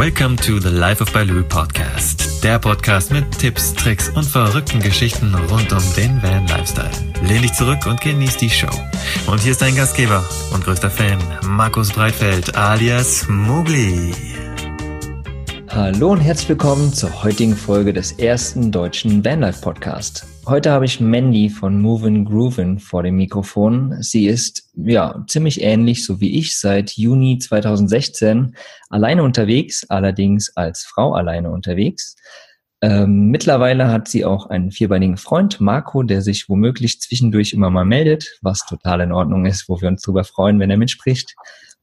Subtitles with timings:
[0.00, 2.42] Welcome to the Life of Baloo Podcast.
[2.42, 6.90] Der Podcast mit Tipps, Tricks und verrückten Geschichten rund um den Van Lifestyle.
[7.20, 8.70] Lehn dich zurück und genieß die Show.
[9.26, 14.14] Und hier ist dein Gastgeber und größter Fan, Markus Breitfeld alias Mugli.
[15.72, 20.26] Hallo und herzlich willkommen zur heutigen Folge des ersten deutschen Vanlife Podcast.
[20.44, 24.02] Heute habe ich Mandy von Movin' Groovin' vor dem Mikrofon.
[24.02, 28.56] Sie ist ja ziemlich ähnlich, so wie ich, seit Juni 2016
[28.88, 32.16] alleine unterwegs, allerdings als Frau alleine unterwegs.
[32.82, 37.84] Ähm, mittlerweile hat sie auch einen vierbeinigen Freund, Marco, der sich womöglich zwischendurch immer mal
[37.84, 41.36] meldet, was total in Ordnung ist, wo wir uns darüber freuen, wenn er mitspricht.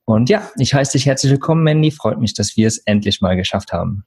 [0.08, 1.92] Und ja, ich heiße dich herzlich willkommen, Mandy.
[1.92, 4.06] Freut mich, dass wir es endlich mal geschafft haben.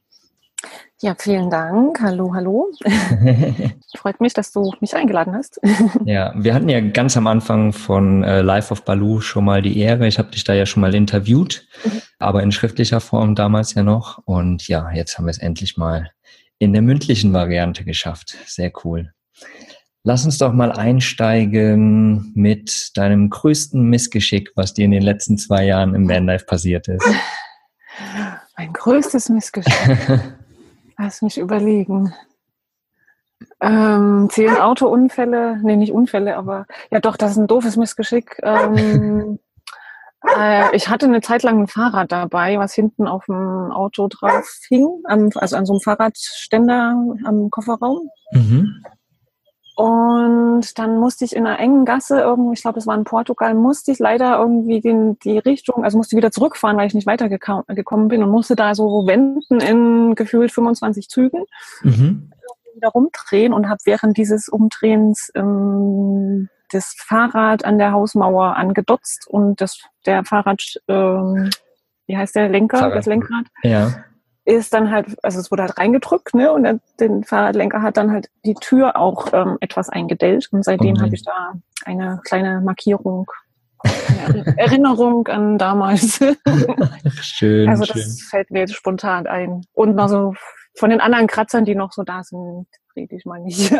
[0.99, 2.01] Ja, vielen Dank.
[2.01, 2.71] Hallo, hallo.
[3.97, 5.61] Freut mich, dass du mich eingeladen hast.
[6.05, 9.77] ja, wir hatten ja ganz am Anfang von äh, Life of Baloo schon mal die
[9.77, 10.07] Ehre.
[10.07, 12.01] Ich habe dich da ja schon mal interviewt, mhm.
[12.17, 14.23] aber in schriftlicher Form damals ja noch.
[14.25, 16.09] Und ja, jetzt haben wir es endlich mal
[16.57, 18.37] in der mündlichen Variante geschafft.
[18.47, 19.13] Sehr cool.
[20.03, 25.63] Lass uns doch mal einsteigen mit deinem größten Missgeschick, was dir in den letzten zwei
[25.65, 27.05] Jahren im Vanlife passiert ist.
[28.57, 29.99] Mein größtes Missgeschick.
[30.97, 32.13] Lass mich überlegen.
[33.59, 35.59] Ähm, zählen Autounfälle?
[35.61, 38.39] Nee, nicht Unfälle, aber ja doch, das ist ein doofes Missgeschick.
[38.41, 39.37] Ähm,
[40.35, 44.47] äh, ich hatte eine Zeit lang ein Fahrrad dabei, was hinten auf dem Auto drauf
[44.67, 48.09] hing, also an so einem Fahrradständer am Kofferraum.
[48.31, 48.83] Mhm.
[49.81, 53.55] Und dann musste ich in einer engen Gasse irgendwie, ich glaube, es war in Portugal,
[53.55, 58.07] musste ich leider irgendwie den, die Richtung, also musste wieder zurückfahren, weil ich nicht weitergekommen
[58.07, 61.45] bin und musste da so wenden in gefühlt 25 Zügen.
[61.81, 62.31] Mhm.
[62.75, 69.61] Wieder rumdrehen und habe während dieses Umdrehens ähm, das Fahrrad an der Hausmauer angedotzt und
[69.61, 71.49] das, der Fahrrad, ähm,
[72.05, 72.97] wie heißt der Lenker, Fahrrad.
[72.97, 73.47] das Lenkrad?
[73.63, 74.05] Ja
[74.45, 76.51] ist dann halt, also es wurde halt reingedrückt, ne?
[76.51, 80.47] Und der, den Fahrradlenker hat dann halt die Tür auch ähm, etwas eingedellt.
[80.51, 81.01] Und seitdem okay.
[81.01, 81.53] habe ich da
[81.85, 83.29] eine kleine Markierung,
[83.83, 86.19] eine Erinnerung an damals.
[87.21, 87.69] schön.
[87.69, 88.27] Also das schön.
[88.29, 89.61] fällt mir jetzt spontan ein.
[89.73, 90.33] Und noch so
[90.75, 93.71] von den anderen Kratzern, die noch so da sind, rede ich mal nicht.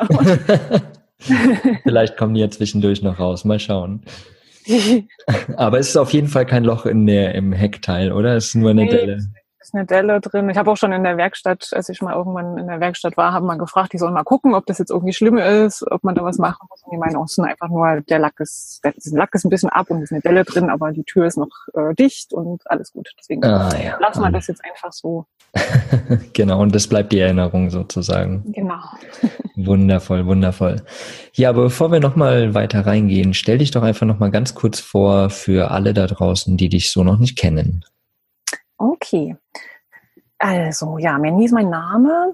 [1.84, 3.46] Vielleicht kommen die ja zwischendurch noch raus.
[3.46, 4.04] Mal schauen.
[5.58, 8.36] Aber es ist auf jeden Fall kein Loch in der, im Heckteil, oder?
[8.36, 9.20] Es ist nur eine nee, Delle
[9.72, 10.50] ist eine Delle drin.
[10.50, 13.34] Ich habe auch schon in der Werkstatt, als ich mal irgendwann in der Werkstatt war,
[13.34, 16.16] haben mal gefragt, die sollen mal gucken, ob das jetzt irgendwie schlimm ist, ob man
[16.16, 16.84] da was machen muss.
[16.84, 19.50] Und die meinen, auch, es ist einfach nur, der Lack ist, der Lack ist ein
[19.50, 22.34] bisschen ab und es ist eine Delle drin, aber die Tür ist noch äh, dicht
[22.34, 23.10] und alles gut.
[23.20, 23.98] Deswegen ah, ja.
[24.00, 25.26] lassen wir das jetzt einfach so.
[26.34, 28.44] genau, und das bleibt die Erinnerung sozusagen.
[28.54, 28.80] Genau.
[29.56, 30.82] wundervoll, wundervoll.
[31.34, 35.30] Ja, aber bevor wir nochmal weiter reingehen, stell dich doch einfach nochmal ganz kurz vor
[35.30, 37.86] für alle da draußen, die dich so noch nicht kennen.
[38.82, 39.38] Okay.
[40.40, 42.34] Also, ja, Mandy ist mein Name.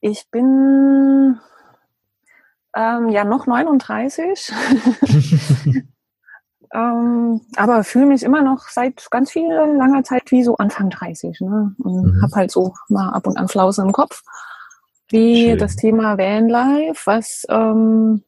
[0.00, 1.40] Ich bin
[2.76, 4.52] ähm, ja noch 39.
[6.72, 11.40] ähm, aber fühle mich immer noch seit ganz viel langer Zeit wie so Anfang 30.
[11.40, 11.74] Ne?
[11.78, 12.22] Und mhm.
[12.22, 14.22] habe halt so mal ab und an Flause im Kopf.
[15.08, 15.58] Wie Schön.
[15.58, 18.22] das Thema Vanlife, was, ähm,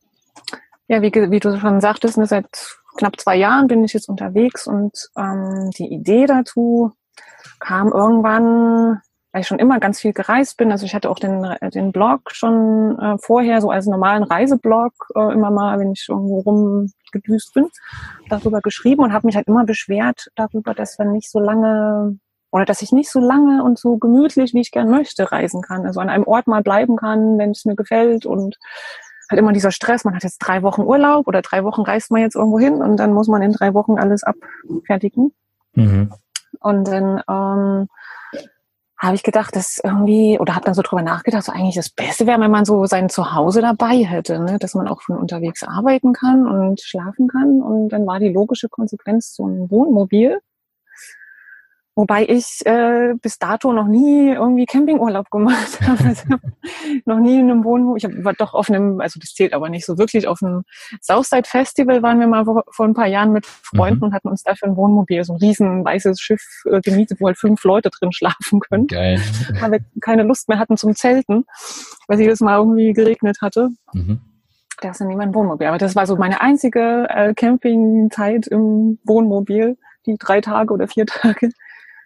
[0.89, 4.67] ja, wie, wie du schon sagtest, ne, seit knapp zwei Jahren bin ich jetzt unterwegs
[4.67, 6.93] und ähm, die Idee dazu
[7.59, 9.01] kam irgendwann,
[9.33, 10.73] weil ich schon immer ganz viel gereist bin.
[10.73, 15.33] Also ich hatte auch den, den Blog schon äh, vorher, so als normalen Reiseblog, äh,
[15.33, 17.69] immer mal, wenn ich irgendwo rumgedüst bin,
[18.29, 22.19] darüber geschrieben und habe mich halt immer beschwert darüber, dass wir nicht so lange
[22.53, 25.85] oder dass ich nicht so lange und so gemütlich, wie ich gern möchte, reisen kann.
[25.85, 28.57] Also an einem Ort mal bleiben kann, wenn es mir gefällt und
[29.29, 32.21] halt immer dieser Stress, man hat jetzt drei Wochen Urlaub oder drei Wochen reist man
[32.21, 35.33] jetzt irgendwo hin und dann muss man in drei Wochen alles abfertigen.
[35.75, 36.13] Mhm.
[36.67, 37.89] Und dann ähm,
[38.99, 42.27] habe ich gedacht, dass irgendwie, oder habe dann so drüber nachgedacht, so eigentlich das Beste
[42.27, 44.59] wäre, wenn man so sein Zuhause dabei hätte, ne?
[44.59, 47.63] dass man auch von unterwegs arbeiten kann und schlafen kann.
[47.63, 50.41] Und dann war die logische Konsequenz so ein Wohnmobil.
[51.99, 56.05] Wobei ich äh, bis dato noch nie irgendwie Campingurlaub gemacht habe.
[56.05, 56.25] Also,
[57.07, 58.11] noch nie in einem Wohnmobil.
[58.11, 60.65] Ich war doch auf einem, also das zählt aber nicht so wirklich, auf einem
[61.01, 64.05] Southside Festival waren wir mal vor ein paar Jahren mit Freunden mhm.
[64.05, 67.39] und hatten uns dafür ein Wohnmobil, so ein riesen weißes Schiff äh, gemietet, wo halt
[67.39, 68.89] fünf Leute drin schlafen können.
[68.89, 69.19] Geil.
[69.61, 71.47] Weil wir keine Lust mehr hatten zum Zelten,
[72.09, 73.71] weil es jedes Mal irgendwie geregnet hatte.
[73.95, 74.21] Mhm.
[74.83, 75.67] Da ist dann niemand Wohnmobil.
[75.67, 81.07] Aber das war so meine einzige äh, Campingzeit im Wohnmobil, die drei Tage oder vier
[81.07, 81.51] Tage.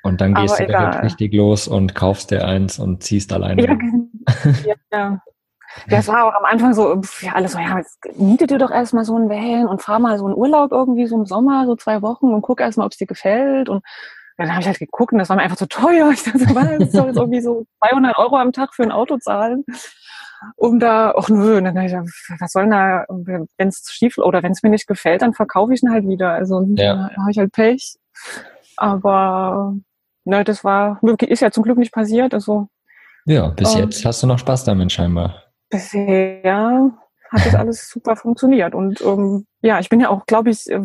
[0.02, 3.62] Und dann gehst Aber du damit richtig los und kaufst dir eins und ziehst alleine.
[3.62, 3.78] Ja,
[4.66, 5.22] ja, ja.
[5.88, 9.04] Das war auch am Anfang so, ja, alles so, ja, jetzt miete dir doch erstmal
[9.04, 12.02] so ein Van und fahr mal so einen Urlaub irgendwie so im Sommer, so zwei
[12.02, 13.68] Wochen und guck erstmal, ob es dir gefällt.
[13.68, 13.84] Und
[14.36, 16.10] dann habe ich halt geguckt und das war mir einfach zu teuer.
[16.10, 19.64] Ich dachte, was, soll jetzt irgendwie so 200 Euro am Tag für ein Auto zahlen?
[20.56, 24.52] Um da, ach nö, dann ich, was soll denn da, wenn es schief oder wenn
[24.52, 26.32] es mir nicht gefällt, dann verkaufe ich ihn halt wieder.
[26.32, 27.10] Also ja.
[27.14, 27.96] da habe ich halt Pech.
[28.78, 29.74] Aber
[30.30, 32.32] ne, das war wirklich, ist ja zum Glück nicht passiert.
[32.32, 32.68] Also
[33.26, 35.42] ja, bis ähm, jetzt hast du noch Spaß damit scheinbar.
[35.68, 36.90] Bisher
[37.30, 38.74] hat das alles super funktioniert.
[38.74, 40.80] Und ähm, ja, ich bin ja auch, glaube ich, äh,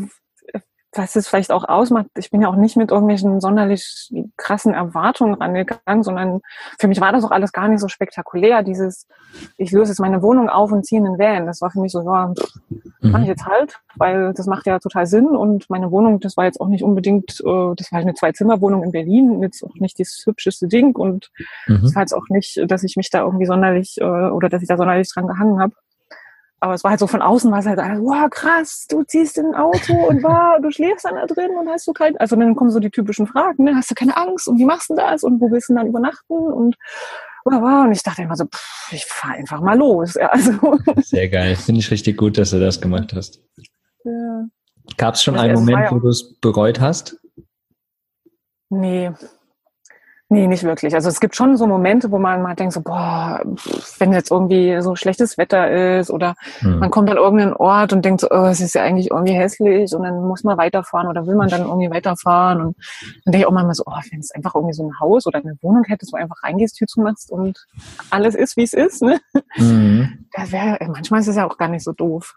[0.98, 5.36] was es vielleicht auch ausmacht, ich bin ja auch nicht mit irgendwelchen sonderlich krassen Erwartungen
[5.36, 6.42] rangegangen, sondern
[6.80, 8.64] für mich war das auch alles gar nicht so spektakulär.
[8.64, 9.08] Dieses,
[9.58, 11.46] ich löse jetzt meine Wohnung auf und ziehe in den Van.
[11.46, 12.34] Das war für mich so, ja,
[13.02, 13.12] mhm.
[13.12, 15.28] mache ich jetzt halt, weil das macht ja total Sinn.
[15.28, 18.84] Und meine Wohnung, das war jetzt auch nicht unbedingt, äh, das war halt eine Zwei-Zimmer-Wohnung
[18.84, 20.96] in Berlin, jetzt auch nicht das hübscheste Ding.
[20.96, 21.32] Und
[21.68, 21.96] es mhm.
[21.96, 24.78] war jetzt auch nicht, dass ich mich da irgendwie sonderlich äh, oder dass ich da
[24.78, 25.74] sonderlich dran gehangen habe.
[26.60, 29.48] Aber es war halt so von außen, war es halt, wow, krass, du ziehst in
[29.48, 32.56] ein Auto und wow, du schläfst dann da drin und hast du kein, also dann
[32.56, 33.76] kommen so die typischen Fragen, ne?
[33.76, 36.34] hast du keine Angst und wie machst du das und wo willst du dann übernachten
[36.34, 36.76] und
[37.46, 40.16] wow, und ich dachte immer so, pff, ich fahr einfach mal los.
[40.16, 40.80] Ja, also.
[40.98, 43.42] Sehr geil, finde ich richtig gut, dass du das gemacht hast.
[44.04, 44.46] Ja.
[44.98, 47.18] Gab es schon einen Moment, wo du es bereut hast?
[48.70, 49.12] Nee,
[50.28, 50.96] Nee, nicht wirklich.
[50.96, 53.42] Also es gibt schon so Momente, wo man mal denkt, so, boah,
[54.00, 56.80] wenn jetzt irgendwie so schlechtes Wetter ist oder mhm.
[56.80, 59.94] man kommt an irgendeinen Ort und denkt so, oh, es ist ja eigentlich irgendwie hässlich
[59.94, 62.78] und dann muss man weiterfahren oder will man dann irgendwie weiterfahren und
[63.24, 65.38] dann denke ich auch manchmal so, oh, wenn es einfach irgendwie so ein Haus oder
[65.38, 67.64] eine Wohnung hättest, wo du einfach reingehst, Tür zumachst und
[68.10, 69.20] alles ist, wie es ist, ne?
[69.58, 70.26] Mhm.
[70.34, 72.34] Das wäre, manchmal ist es ja auch gar nicht so doof.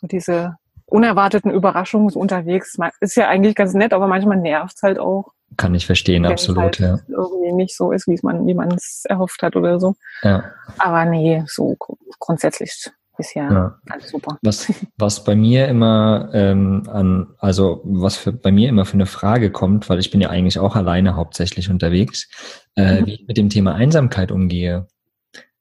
[0.00, 0.56] So diese
[0.86, 5.32] unerwarteten Überraschungen so unterwegs, ist ja eigentlich ganz nett, aber manchmal nervt es halt auch.
[5.56, 6.98] Kann ich verstehen, Wenn absolut, halt ja.
[7.08, 9.94] Irgendwie nicht so ist, wie man, wie man es erhofft hat oder so.
[10.22, 10.44] Ja.
[10.78, 11.76] Aber nee, so
[12.18, 13.78] grundsätzlich bisher ja.
[13.88, 14.38] alles super.
[14.42, 19.06] Was, was bei mir immer ähm, an, also was für, bei mir immer für eine
[19.06, 22.28] Frage kommt, weil ich bin ja eigentlich auch alleine hauptsächlich unterwegs,
[22.76, 23.06] äh, mhm.
[23.06, 24.86] wie ich mit dem Thema Einsamkeit umgehe.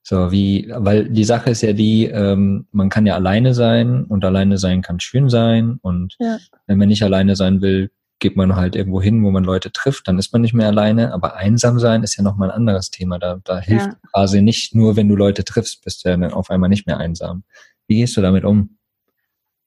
[0.07, 4.23] So, wie, weil die Sache ist ja die, ähm, man kann ja alleine sein und
[4.23, 6.37] alleine sein kann schön sein und ja.
[6.67, 10.07] wenn man nicht alleine sein will, geht man halt irgendwo hin, wo man Leute trifft,
[10.07, 11.11] dann ist man nicht mehr alleine.
[11.11, 13.17] Aber einsam sein ist ja nochmal ein anderes Thema.
[13.17, 13.97] Da, da hilft ja.
[14.13, 16.97] quasi nicht nur, wenn du Leute triffst, bist du ja dann auf einmal nicht mehr
[16.97, 17.43] einsam.
[17.87, 18.77] Wie gehst du damit um?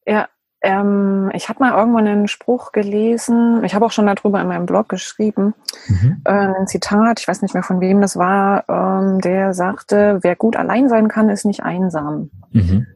[0.06, 0.28] Ja,
[0.60, 3.62] ähm, ich habe mal irgendwann einen Spruch gelesen.
[3.64, 5.54] Ich habe auch schon darüber in meinem Blog geschrieben.
[5.86, 6.22] Mhm.
[6.24, 10.34] Äh, ein Zitat, ich weiß nicht mehr von wem das war, ähm, der sagte, wer
[10.34, 12.30] gut allein sein kann, ist nicht einsam.
[12.50, 12.86] Mhm.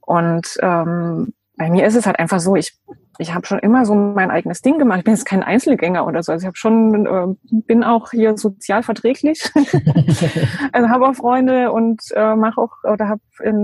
[0.00, 2.78] Und ähm, bei mir ist es halt einfach so, ich
[3.18, 5.00] ich habe schon immer so mein eigenes Ding gemacht.
[5.00, 6.32] Ich bin jetzt kein Einzelgänger oder so.
[6.32, 9.42] Also ich habe schon, äh, bin auch hier sozial verträglich.
[10.72, 13.20] also habe auch Freunde und äh, mache auch oder habe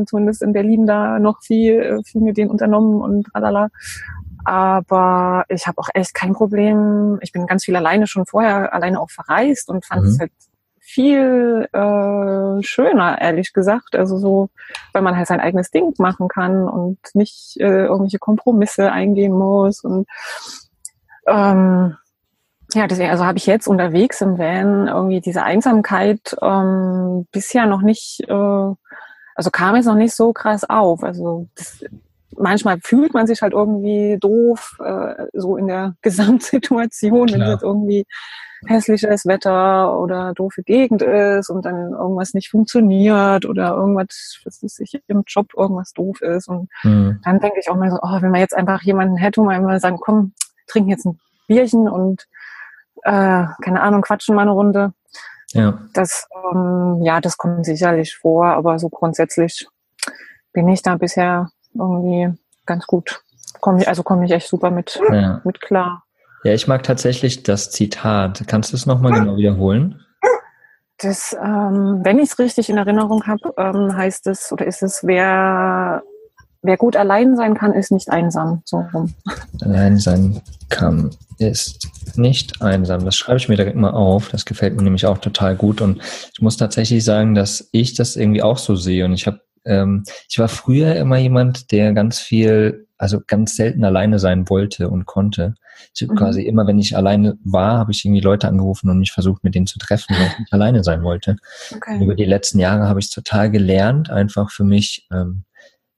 [0.06, 3.68] zumindest in Berlin da noch viel, äh, viel mit denen unternommen und tralala.
[4.44, 7.18] Aber ich habe auch echt kein Problem.
[7.22, 10.08] Ich bin ganz viel alleine schon vorher alleine auch verreist und fand mhm.
[10.08, 10.32] es halt
[10.88, 13.94] viel äh, schöner, ehrlich gesagt.
[13.94, 14.48] Also so,
[14.94, 19.84] weil man halt sein eigenes Ding machen kann und nicht äh, irgendwelche Kompromisse eingehen muss.
[19.84, 20.08] Und
[21.26, 21.94] ähm,
[22.72, 27.82] ja, deswegen, also habe ich jetzt unterwegs im Van irgendwie diese Einsamkeit ähm, bisher noch
[27.82, 28.74] nicht, äh,
[29.34, 31.04] also kam jetzt noch nicht so krass auf.
[31.04, 31.84] Also das,
[32.34, 38.06] manchmal fühlt man sich halt irgendwie doof, äh, so in der Gesamtsituation, wenn jetzt irgendwie
[38.66, 44.80] hässliches Wetter oder doofe Gegend ist und dann irgendwas nicht funktioniert oder irgendwas, was ist
[44.80, 46.48] ich, im Job irgendwas doof ist.
[46.48, 47.20] Und mhm.
[47.24, 49.62] dann denke ich auch mal so, oh, wenn man jetzt einfach jemanden hätte, wo man
[49.62, 50.32] immer sagen, komm,
[50.66, 52.26] trinken jetzt ein Bierchen und
[53.04, 54.92] äh, keine Ahnung, quatschen mal eine Runde.
[55.52, 55.78] Ja.
[55.94, 59.66] Das, ähm, ja, das kommt sicherlich vor, aber so grundsätzlich
[60.52, 62.36] bin ich da bisher irgendwie
[62.66, 63.22] ganz gut.
[63.60, 65.40] Komm, also komme ich echt super mit, ja.
[65.44, 66.04] mit klar.
[66.44, 68.44] Ja, ich mag tatsächlich das Zitat.
[68.46, 70.00] Kannst du es nochmal genau wiederholen?
[70.98, 75.02] Das, ähm, wenn ich es richtig in Erinnerung habe, ähm, heißt es oder ist es,
[75.04, 76.02] wer,
[76.62, 78.62] wer gut allein sein kann, ist nicht einsam.
[78.64, 79.14] So rum.
[79.60, 80.40] Allein sein
[80.70, 83.04] kann, ist nicht einsam.
[83.04, 84.28] Das schreibe ich mir direkt mal auf.
[84.30, 85.80] Das gefällt mir nämlich auch total gut.
[85.80, 86.00] Und
[86.32, 89.04] ich muss tatsächlich sagen, dass ich das irgendwie auch so sehe.
[89.04, 93.84] Und ich habe, ähm, ich war früher immer jemand, der ganz viel also ganz selten
[93.84, 95.54] alleine sein wollte und konnte.
[95.94, 96.16] Ich mhm.
[96.16, 99.54] quasi immer, wenn ich alleine war, habe ich irgendwie Leute angerufen und mich versucht, mit
[99.54, 101.36] denen zu treffen, weil ich nicht alleine sein wollte.
[101.74, 102.02] Okay.
[102.02, 105.44] Über die letzten Jahre habe ich total gelernt, einfach für mich, ähm,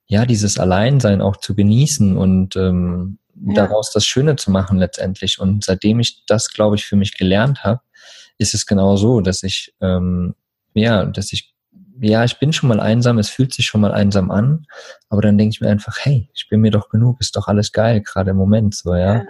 [0.07, 3.55] ja, dieses Alleinsein auch zu genießen und ähm, ja.
[3.55, 5.41] daraus das Schöne zu machen letztendlich.
[5.41, 7.81] Und seitdem ich das, glaube ich, für mich gelernt habe,
[8.39, 10.35] ist es genau so, dass ich, ähm,
[10.75, 11.50] ja, dass ich
[12.01, 14.67] ja, ich bin schon mal einsam, es fühlt sich schon mal einsam an,
[15.09, 17.73] aber dann denke ich mir einfach, hey, ich bin mir doch genug, ist doch alles
[17.73, 19.25] geil, gerade im Moment so, ja.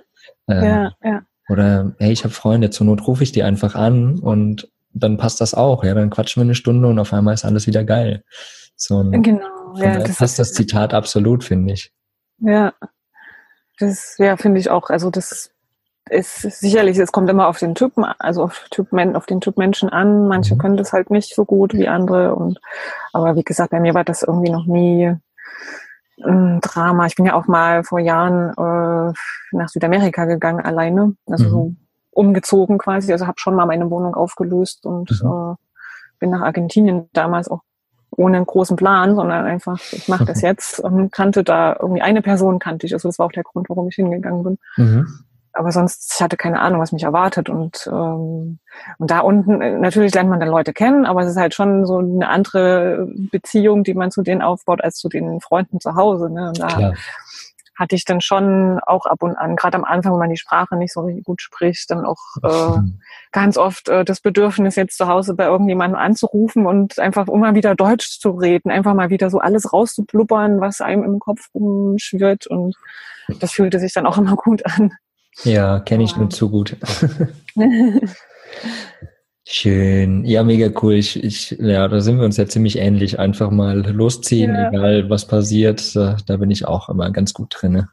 [0.46, 1.22] Ja, ähm, ja.
[1.48, 5.40] Oder hey, ich habe Freunde, zur Not rufe ich die einfach an und dann passt
[5.40, 5.84] das auch.
[5.84, 8.24] Ja, dann quatschen wir eine Stunde und auf einmal ist alles wieder geil.
[8.76, 9.98] So, genau, ja.
[9.98, 11.92] Das passt das Zitat absolut, finde ich.
[12.38, 12.72] Ja,
[13.78, 14.90] das ja finde ich auch.
[14.90, 15.50] Also das
[16.08, 19.88] ist sicherlich, es kommt immer auf den Typen, also auf, typ, auf den Typ Menschen
[19.88, 20.28] an.
[20.28, 20.58] Manche mhm.
[20.58, 22.34] können das halt nicht so gut wie andere.
[22.34, 22.60] Und
[23.12, 25.14] aber wie gesagt, bei mir war das irgendwie noch nie
[26.24, 27.06] ein Drama.
[27.06, 29.12] Ich bin ja auch mal vor Jahren äh,
[29.52, 31.50] nach Südamerika gegangen alleine, also mhm.
[31.50, 31.74] so
[32.10, 33.12] umgezogen quasi.
[33.12, 35.30] Also habe schon mal meine Wohnung aufgelöst und mhm.
[35.30, 35.54] äh,
[36.18, 37.60] bin nach Argentinien damals auch
[38.16, 42.20] ohne einen großen Plan, sondern einfach, ich mache das jetzt und kannte da irgendwie eine
[42.20, 42.92] Person kannte ich.
[42.92, 44.58] Also das war auch der Grund, warum ich hingegangen bin.
[44.76, 45.24] Mhm
[45.60, 47.50] aber sonst, ich hatte keine Ahnung, was mich erwartet.
[47.50, 48.60] Und, ähm,
[48.96, 51.84] und da unten, äh, natürlich lernt man dann Leute kennen, aber es ist halt schon
[51.84, 56.30] so eine andere Beziehung, die man zu denen aufbaut, als zu den Freunden zu Hause.
[56.30, 56.48] Ne?
[56.48, 56.94] Und da Klar.
[57.76, 60.76] hatte ich dann schon auch ab und an, gerade am Anfang, wenn man die Sprache
[60.76, 62.80] nicht so richtig gut spricht, dann auch äh,
[63.30, 67.74] ganz oft äh, das Bedürfnis, jetzt zu Hause bei irgendjemandem anzurufen und einfach immer wieder
[67.74, 72.46] Deutsch zu reden, einfach mal wieder so alles rauszublubbern, was einem im Kopf rumschwirrt.
[72.46, 72.76] Und
[73.40, 74.92] das fühlte sich dann auch immer gut an.
[75.44, 76.76] Ja, kenne ich nur zu gut.
[79.52, 80.24] Schön.
[80.24, 80.94] Ja, mega cool.
[80.94, 83.18] Ich, ich, ja, da sind wir uns ja ziemlich ähnlich.
[83.18, 84.68] Einfach mal losziehen, ja.
[84.68, 85.96] egal was passiert.
[85.96, 87.86] Da, bin ich auch immer ganz gut drin.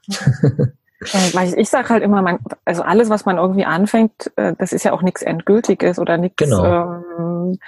[1.34, 4.84] Weil ich sage halt immer, man, also alles, was man irgendwie anfängt, äh, das ist
[4.84, 6.44] ja auch nichts Endgültiges oder nichts.
[6.44, 7.02] Genau.
[7.18, 7.60] Ähm,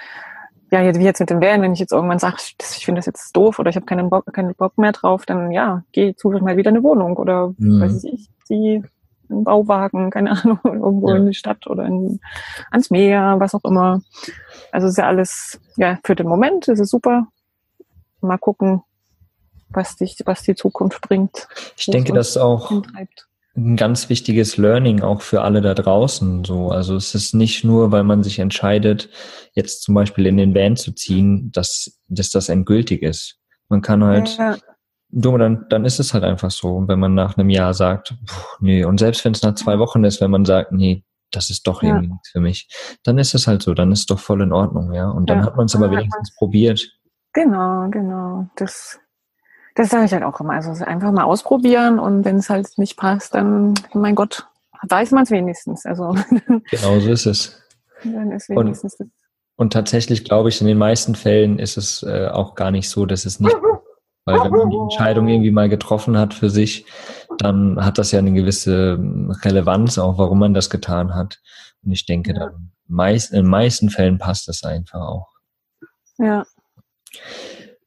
[0.70, 3.34] ja, wie jetzt mit dem Van, wenn ich jetzt irgendwann sage, ich finde das jetzt
[3.36, 6.56] doof oder ich habe keinen Bock, keinen Bock mehr drauf, dann ja, geh suche mal
[6.56, 7.80] wieder eine Wohnung oder mhm.
[7.80, 8.84] weiß ich, die
[9.30, 11.16] einen Bauwagen, keine Ahnung, irgendwo ja.
[11.16, 12.20] in die Stadt oder in,
[12.70, 14.02] ans Meer, was auch immer.
[14.72, 17.26] Also ist ja alles, ja, für den Moment ist es super.
[18.20, 18.82] Mal gucken,
[19.70, 21.48] was, dich, was die Zukunft bringt.
[21.76, 22.70] Ich denke, das ist auch
[23.56, 26.44] ein ganz wichtiges Learning auch für alle da draußen.
[26.44, 29.10] So, also es ist nicht nur, weil man sich entscheidet,
[29.54, 33.38] jetzt zum Beispiel in den Van zu ziehen, dass, dass das endgültig ist.
[33.68, 34.56] Man kann halt ja.
[35.12, 38.58] Du, dann, dann ist es halt einfach so, wenn man nach einem Jahr sagt, pff,
[38.60, 41.66] nee, und selbst wenn es nach zwei Wochen ist, wenn man sagt, nee, das ist
[41.66, 42.12] doch irgendwie ja.
[42.12, 42.68] nichts für mich,
[43.02, 45.08] dann ist es halt so, dann ist es doch voll in Ordnung, ja.
[45.08, 45.46] Und dann ja.
[45.46, 46.96] hat man es aber wenigstens probiert.
[47.32, 48.48] Genau, genau.
[48.56, 48.98] Das,
[49.74, 50.54] das sage ich halt auch immer.
[50.54, 54.46] Also einfach mal ausprobieren und wenn es halt nicht passt, dann, mein Gott,
[54.88, 55.86] weiß man es wenigstens.
[55.86, 56.14] Also
[56.70, 57.62] genau so ist es.
[58.02, 59.10] Dann ist wenigstens und,
[59.56, 63.06] und tatsächlich glaube ich, in den meisten Fällen ist es äh, auch gar nicht so,
[63.06, 63.56] dass es nicht
[64.32, 66.86] Weil wenn man die Entscheidung irgendwie mal getroffen hat für sich,
[67.38, 68.98] dann hat das ja eine gewisse
[69.44, 71.40] Relevanz, auch warum man das getan hat.
[71.84, 75.28] Und ich denke, dann meist, in den meisten Fällen passt das einfach auch.
[76.18, 76.44] Ja.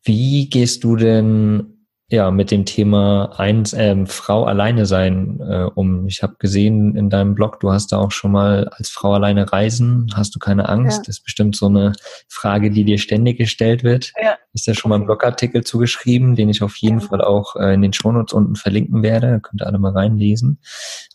[0.04, 1.73] Wie gehst du denn
[2.14, 6.06] ja, mit dem Thema ein, äh, Frau alleine sein äh, um.
[6.06, 9.52] Ich habe gesehen in deinem Blog, du hast da auch schon mal als Frau alleine
[9.52, 10.12] reisen.
[10.14, 10.98] Hast du keine Angst?
[10.98, 11.04] Ja.
[11.08, 11.94] Das ist bestimmt so eine
[12.28, 14.14] Frage, die dir ständig gestellt wird.
[14.22, 14.38] Ja.
[14.54, 17.08] Hast ja schon mal einen Blogartikel zugeschrieben, den ich auf jeden ja.
[17.08, 19.32] Fall auch äh, in den Shownotes unten verlinken werde.
[19.32, 20.60] Da könnt ihr alle mal reinlesen.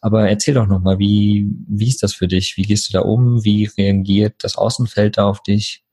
[0.01, 2.57] Aber erzähl doch nochmal, wie, wie ist das für dich?
[2.57, 3.45] Wie gehst du da um?
[3.45, 5.85] Wie reagiert das Außenfeld da auf dich?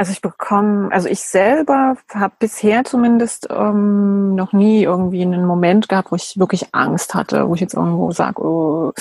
[0.00, 5.90] Also ich bekomme, also ich selber habe bisher zumindest ähm, noch nie irgendwie einen Moment
[5.90, 8.94] gehabt, wo ich wirklich Angst hatte, wo ich jetzt irgendwo sage, oh,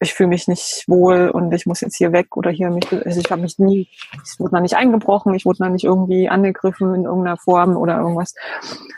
[0.00, 3.20] ich fühle mich nicht wohl und ich muss jetzt hier weg oder hier mich, also
[3.20, 3.88] ich habe mich nie,
[4.24, 7.98] ich wurde noch nicht eingebrochen, ich wurde noch nicht irgendwie angegriffen in irgendeiner Form oder
[7.98, 8.34] irgendwas.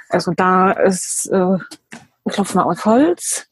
[0.08, 1.58] Also da ist äh,
[2.30, 3.48] klopfen wir auf Holz,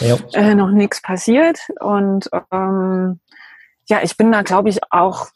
[0.00, 0.16] ja.
[0.32, 3.20] äh, noch nichts passiert und ähm,
[3.86, 5.28] ja, ich bin da glaube ich auch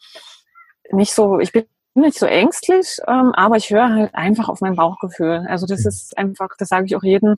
[0.93, 4.75] nicht so, ich bin nicht so ängstlich, ähm, aber ich höre halt einfach auf mein
[4.75, 5.45] Bauchgefühl.
[5.47, 7.35] Also das ist einfach, das sage ich auch jedem,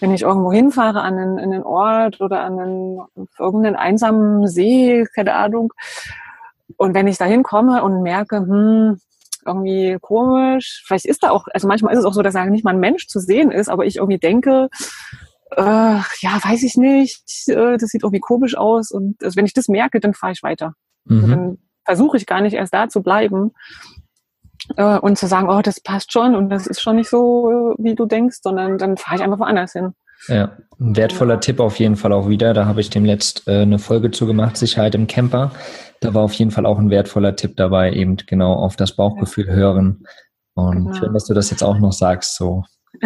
[0.00, 3.00] wenn ich irgendwo hinfahre an einen, in einen Ort oder an einen,
[3.38, 5.72] irgendeinen einsamen See, keine Ahnung.
[6.76, 9.00] Und wenn ich da hinkomme und merke, hm,
[9.44, 12.64] irgendwie komisch, vielleicht ist da auch, also manchmal ist es auch so, dass da nicht
[12.64, 14.68] mal ein Mensch zu sehen ist, aber ich irgendwie denke,
[15.56, 18.90] äh, ja, weiß ich nicht, äh, das sieht irgendwie komisch aus.
[18.90, 20.74] Und also wenn ich das merke, dann fahre ich weiter.
[21.04, 21.58] Mhm.
[21.88, 23.52] Versuche ich gar nicht erst da zu bleiben
[24.76, 27.94] äh, und zu sagen, oh, das passt schon und das ist schon nicht so, wie
[27.94, 29.94] du denkst, sondern dann fahre ich einfach woanders hin.
[30.26, 31.40] Ja, ein wertvoller.
[31.40, 32.52] Tipp auf jeden Fall auch wieder.
[32.52, 35.52] Da habe ich dem letzt äh, eine Folge zu gemacht, Sicherheit im Camper.
[36.00, 39.46] Da war auf jeden Fall auch ein wertvoller Tipp dabei, eben genau auf das Bauchgefühl
[39.46, 40.04] hören.
[40.54, 40.92] Und genau.
[40.92, 42.36] schön, dass du das jetzt auch noch sagst.
[42.36, 42.64] So.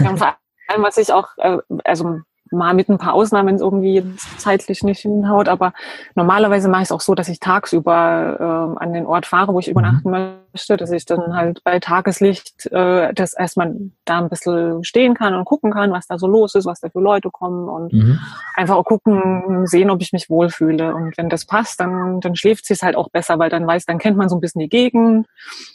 [0.00, 0.36] Ja, vor
[0.68, 2.20] allem, was ich auch, äh, also
[2.52, 4.04] mal mit ein paar Ausnahmen, irgendwie
[4.38, 5.48] zeitlich nicht hinhaut.
[5.48, 5.72] Aber
[6.14, 9.58] normalerweise mache ich es auch so, dass ich tagsüber äh, an den Ort fahre, wo
[9.58, 10.38] ich übernachten mhm.
[10.52, 15.34] möchte, dass ich dann halt bei Tageslicht äh, das erstmal da ein bisschen stehen kann
[15.34, 18.18] und gucken kann, was da so los ist, was da für Leute kommen und mhm.
[18.54, 20.94] einfach auch gucken, sehen, ob ich mich wohlfühle.
[20.94, 23.86] Und wenn das passt, dann, dann schläft sie es halt auch besser, weil dann weiß,
[23.86, 25.26] dann kennt man so ein bisschen die Gegend.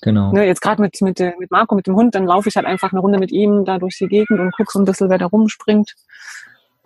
[0.02, 0.32] Genau.
[0.32, 2.92] Ne, jetzt gerade mit, mit, mit Marco, mit dem Hund, dann laufe ich halt einfach
[2.92, 5.26] eine Runde mit ihm da durch die Gegend und gucke so ein bisschen, wer da
[5.26, 5.94] rumspringt.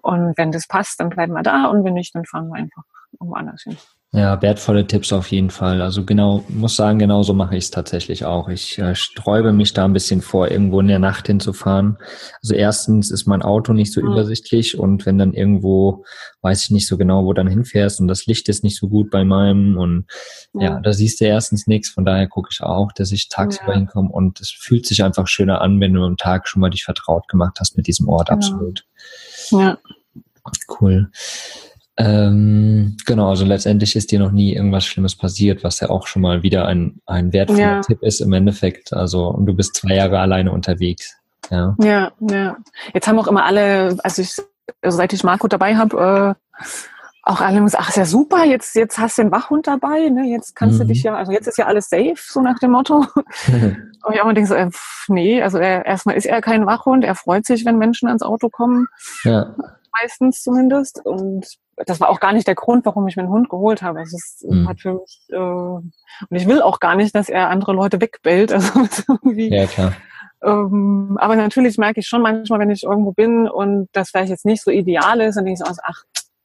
[0.02, 2.84] Und wenn das passt, dann bleiben wir da und wenn nicht, dann fahren wir einfach
[3.12, 3.78] irgendwo anders hin.
[4.12, 5.84] Ja, wertvolle Tipps auf jeden Fall.
[5.84, 8.50] Also genau, muss sagen, genauso mache ich es tatsächlich auch.
[8.50, 11.96] Ich äh, sträube mich da ein bisschen vor, irgendwo in der Nacht hinzufahren.
[12.42, 14.08] Also erstens ist mein Auto nicht so mhm.
[14.08, 16.06] übersichtlich und wenn dann irgendwo,
[16.42, 19.12] weiß ich nicht so genau, wo dann hinfährst und das Licht ist nicht so gut
[19.12, 20.08] bei meinem und
[20.54, 20.62] mhm.
[20.62, 21.90] ja, da siehst du erstens nichts.
[21.90, 23.78] Von daher gucke ich auch, dass ich tagsüber ja.
[23.78, 26.84] hinkomme und es fühlt sich einfach schöner an, wenn du am Tag schon mal dich
[26.84, 28.38] vertraut gemacht hast mit diesem Ort, genau.
[28.40, 28.86] absolut.
[29.52, 29.78] Ja.
[30.82, 31.12] Cool.
[32.02, 36.22] Ähm, genau, also letztendlich ist dir noch nie irgendwas Schlimmes passiert, was ja auch schon
[36.22, 37.82] mal wieder ein, ein wertvoller ja.
[37.82, 38.94] Tipp ist im Endeffekt.
[38.94, 41.18] Also, und du bist zwei Jahre alleine unterwegs.
[41.52, 42.12] Ja, ja.
[42.22, 42.58] ja.
[42.94, 44.38] Jetzt haben auch immer alle, also, ich,
[44.82, 46.60] also seit ich Marco dabei habe, äh,
[47.24, 50.24] auch alle gesagt, ach, ist ja super, jetzt, jetzt hast du den Wachhund dabei, ne?
[50.24, 50.84] jetzt kannst mhm.
[50.84, 53.06] du dich ja, also jetzt ist ja alles safe, so nach dem Motto.
[53.48, 54.70] und ich auch mal denke so, äh,
[55.10, 58.50] nee, also er, erstmal ist er kein Wachhund, er freut sich, wenn Menschen ans Auto
[58.50, 58.88] kommen.
[59.26, 59.54] Ja.
[60.02, 61.06] Meistens zumindest.
[61.06, 61.46] Und
[61.86, 64.00] das war auch gar nicht der Grund, warum ich mir einen Hund geholt habe.
[64.00, 64.68] Also es mhm.
[64.68, 65.92] hat für mich, äh, und
[66.32, 68.52] ich will auch gar nicht, dass er andere Leute wegbellt.
[68.80, 69.94] Also irgendwie, ja, klar.
[70.42, 74.46] Ähm, aber natürlich merke ich schon manchmal, wenn ich irgendwo bin und das vielleicht jetzt
[74.46, 76.04] nicht so ideal ist, dann denke ich so, ach,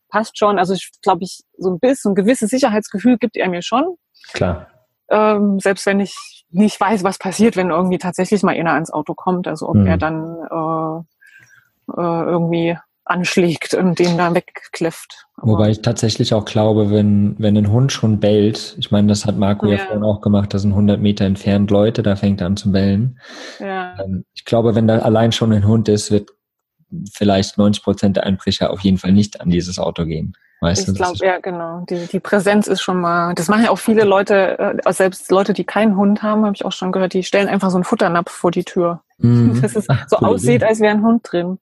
[0.09, 0.59] passt schon.
[0.59, 3.97] Also ich glaube, ich so ein bisschen, ein gewisses Sicherheitsgefühl gibt er mir schon.
[4.33, 4.69] Klar.
[5.09, 9.15] Ähm, selbst wenn ich nicht weiß, was passiert, wenn irgendwie tatsächlich mal einer ans Auto
[9.15, 9.87] kommt, also ob mhm.
[9.87, 15.27] er dann äh, äh, irgendwie anschlägt und den da wegkläfft.
[15.37, 19.27] Aber Wobei ich tatsächlich auch glaube, wenn, wenn ein Hund schon bellt, ich meine, das
[19.27, 22.41] hat Marco ja, ja vorhin auch gemacht, da sind 100 Meter entfernt Leute, da fängt
[22.41, 23.19] er an zu bellen.
[23.59, 23.97] Ja.
[24.03, 26.31] Ähm, ich glaube, wenn da allein schon ein Hund ist, wird
[27.13, 30.35] vielleicht 90 Prozent der Einbrecher auf jeden Fall nicht an dieses Auto gehen.
[30.61, 31.85] Weißt ich glaube, ja, genau.
[31.91, 35.53] Die, die Präsenz ist schon mal, das machen ja auch viele Leute, äh, selbst Leute,
[35.53, 38.31] die keinen Hund haben, habe ich auch schon gehört, die stellen einfach so einen Futternapf
[38.31, 39.03] vor die Tür.
[39.19, 39.61] Mhm.
[39.63, 41.59] Dass es so Ach, aussieht, als wäre ein Hund drin.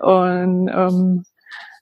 [0.00, 1.24] Und ähm,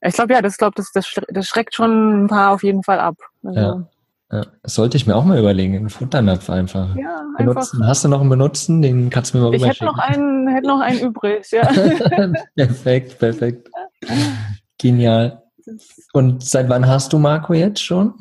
[0.00, 3.00] ich glaube, ja, das, glaub, das, das, das schreckt schon ein paar auf jeden Fall
[3.00, 3.16] ab.
[3.42, 3.88] Also, ja.
[4.32, 6.96] Ja, das sollte ich mir auch mal überlegen, einen Futternapf einfach.
[6.96, 7.76] Ja, benutzen.
[7.76, 7.88] Einfach.
[7.88, 8.82] Hast du noch einen benutzen?
[8.82, 11.62] Den kannst du mir mal Ich hätte noch einen, hätte noch einen übrig, ja.
[12.56, 13.68] perfekt, perfekt.
[14.78, 15.44] Genial.
[16.12, 18.14] Und seit wann hast du Marco jetzt schon?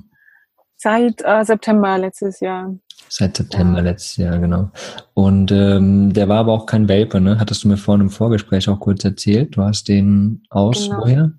[0.76, 2.76] Seit äh, September letztes Jahr.
[3.10, 3.84] Seit September ja.
[3.84, 4.70] letztes Jahr, genau.
[5.14, 7.40] Und ähm, der war aber auch kein Welpe, ne?
[7.40, 9.56] Hattest du mir vorhin im Vorgespräch auch kurz erzählt.
[9.56, 11.02] Du hast den aus genau.
[11.02, 11.32] woher?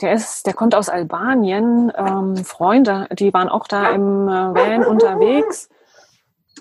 [0.00, 1.92] Der ist, der kommt aus Albanien.
[1.96, 5.68] Ähm, Freunde, die waren auch da im äh, Van unterwegs.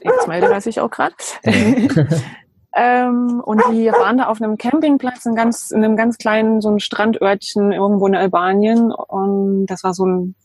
[0.02, 1.16] Jetzt meldet er sich auch gerade.
[2.76, 6.70] ähm, und die waren da auf einem Campingplatz, in, ganz, in einem ganz kleinen, so
[6.70, 8.92] ein Strandörtchen irgendwo in Albanien.
[8.92, 10.36] Und das war so ein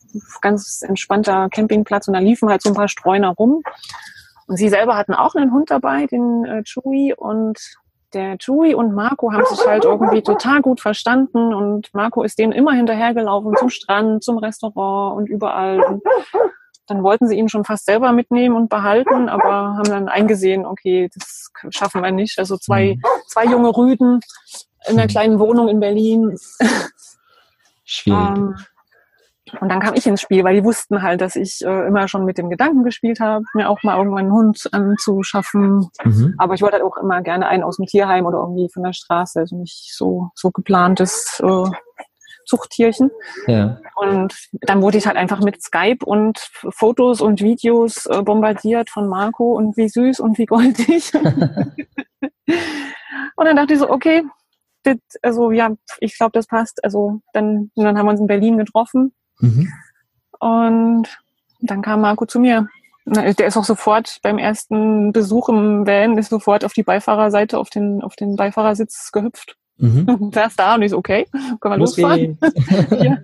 [0.41, 3.61] ganz entspannter Campingplatz und da liefen halt so ein paar Streuner rum.
[4.47, 7.59] Und sie selber hatten auch einen Hund dabei, den äh, Chewy und
[8.13, 12.53] der Chewy und Marco haben sich halt irgendwie total gut verstanden und Marco ist denen
[12.53, 15.83] immer hinterhergelaufen zum Strand, zum Restaurant und überall.
[15.83, 16.03] Und
[16.87, 21.09] dann wollten sie ihn schon fast selber mitnehmen und behalten, aber haben dann eingesehen, okay,
[21.13, 22.39] das schaffen wir nicht.
[22.39, 24.19] Also zwei, zwei junge Rüden
[24.87, 26.37] in einer kleinen Wohnung in Berlin.
[27.83, 28.37] Schwierig.
[28.37, 28.55] ähm,
[29.61, 32.25] und dann kam ich ins Spiel, weil die wussten halt, dass ich äh, immer schon
[32.25, 35.87] mit dem Gedanken gespielt habe, mir auch mal irgendwann einen Hund anzuschaffen.
[36.03, 36.33] Mhm.
[36.37, 38.93] Aber ich wollte halt auch immer gerne einen aus dem Tierheim oder irgendwie von der
[38.93, 41.69] Straße, also nicht so, so geplantes äh,
[42.45, 43.11] Zuchttierchen.
[43.47, 43.79] Ja.
[43.95, 49.07] Und dann wurde ich halt einfach mit Skype und Fotos und Videos äh, bombardiert von
[49.07, 51.13] Marco und wie süß und wie goldig.
[51.15, 51.31] und
[53.37, 54.23] dann dachte ich so, okay,
[54.83, 56.83] das, also ja, ich glaube, das passt.
[56.83, 59.71] Also dann, dann haben wir uns in Berlin getroffen Mhm.
[60.39, 61.17] Und
[61.61, 62.67] dann kam Marco zu mir.
[63.05, 67.69] Der ist auch sofort beim ersten Besuch im Van, ist sofort auf die Beifahrerseite, auf
[67.69, 69.57] den, auf den Beifahrersitz gehüpft.
[69.77, 70.31] Mhm.
[70.33, 71.27] Saß da und ich so, okay,
[71.59, 72.37] können wir losfahren?
[72.91, 73.17] ja.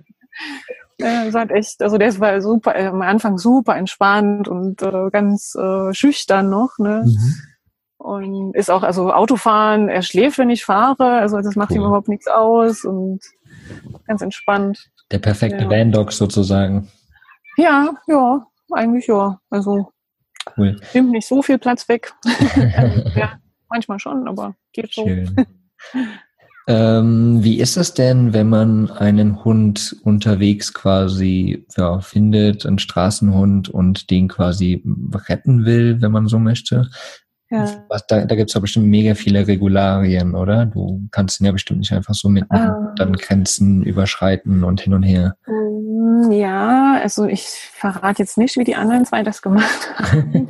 [0.98, 5.54] Er sagt echt, also der war super, äh, am Anfang super entspannt und äh, ganz
[5.54, 7.04] äh, schüchtern noch, ne?
[7.04, 7.34] Mhm.
[7.96, 11.76] Und ist auch, also Autofahren, er schläft, wenn ich fahre, also das macht cool.
[11.76, 13.20] ihm überhaupt nichts aus und
[14.06, 14.90] ganz entspannt.
[15.12, 15.70] Der perfekte ja.
[15.70, 16.88] Van-Dog sozusagen.
[17.56, 19.38] Ja, ja, eigentlich ja.
[19.50, 19.92] Also
[20.56, 20.80] cool.
[20.94, 22.12] nimmt nicht so viel Platz weg.
[23.14, 23.38] ja,
[23.68, 25.06] manchmal schon, aber geht so.
[26.68, 33.68] Ähm, wie ist es denn, wenn man einen Hund unterwegs quasi ja, findet, einen Straßenhund
[33.68, 34.82] und den quasi
[35.28, 36.88] retten will, wenn man so möchte?
[37.50, 37.66] Ja.
[37.88, 40.64] Was, da da gibt es ja bestimmt mega viele Regularien, oder?
[40.64, 44.94] Du kannst ihn ja bestimmt nicht einfach so mitnehmen, ähm, dann Grenzen überschreiten und hin
[44.94, 45.36] und her.
[45.46, 50.48] Mm, ja, also ich verrate jetzt nicht, wie die anderen zwei das gemacht haben.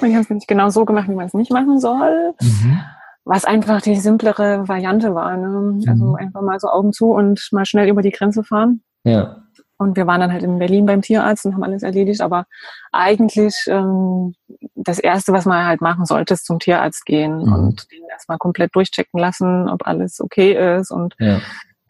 [0.00, 2.34] und die haben es nicht genau so gemacht, wie man es nicht machen soll.
[2.40, 2.80] Mhm
[3.26, 5.36] was einfach die simplere Variante war.
[5.36, 5.80] Ne?
[5.88, 6.14] Also mhm.
[6.14, 8.82] einfach mal so Augen zu und mal schnell über die Grenze fahren.
[9.02, 9.42] Ja.
[9.78, 12.20] Und wir waren dann halt in Berlin beim Tierarzt und haben alles erledigt.
[12.20, 12.46] Aber
[12.92, 14.34] eigentlich ähm,
[14.76, 17.52] das Erste, was man halt machen sollte, ist zum Tierarzt gehen mhm.
[17.52, 20.92] und den erstmal komplett durchchecken lassen, ob alles okay ist.
[20.92, 21.40] Und ja.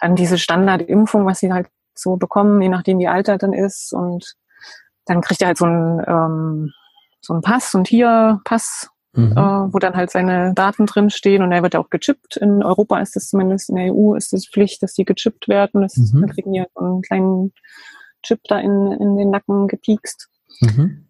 [0.00, 3.92] dann diese Standardimpfung, was sie halt so bekommen, je nachdem wie alt er dann ist.
[3.92, 4.36] Und
[5.04, 6.72] dann kriegt er halt so einen, ähm,
[7.20, 9.32] so einen Pass, so einen Tierpass mhm.
[9.32, 12.36] äh, wo dann halt seine Daten drinstehen und er wird auch gechippt.
[12.36, 15.82] In Europa ist es zumindest, in der EU ist es Pflicht, dass die gechippt werden.
[15.82, 16.20] Das, mhm.
[16.20, 17.52] Wir kriegen ja so einen kleinen
[18.22, 20.28] Chip da in, in den Nacken gepiekst.
[20.60, 21.06] Mhm.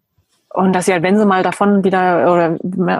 [0.53, 2.57] Und dass sie halt, wenn sie mal davon wieder oder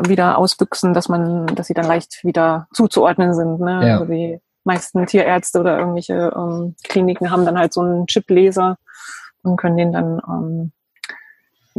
[0.08, 3.60] wieder ausbüchsen, dass man, dass sie dann leicht wieder zuzuordnen sind.
[3.60, 3.88] Ne?
[3.88, 3.94] Ja.
[3.94, 8.78] Also die meisten Tierärzte oder irgendwelche ähm, Kliniken haben dann halt so einen Chipleser
[9.44, 10.72] und können den dann ähm,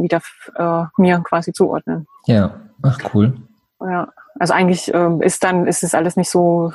[0.01, 0.21] wieder
[0.55, 2.07] äh, mir quasi zuordnen.
[2.25, 2.59] Ja.
[2.81, 3.35] Ach, cool.
[3.81, 6.71] Ja, also eigentlich äh, ist dann, ist es alles nicht so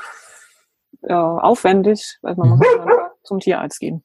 [1.02, 2.56] äh, aufwendig, weil man mhm.
[2.56, 4.04] muss dann zum Tierarzt gehen.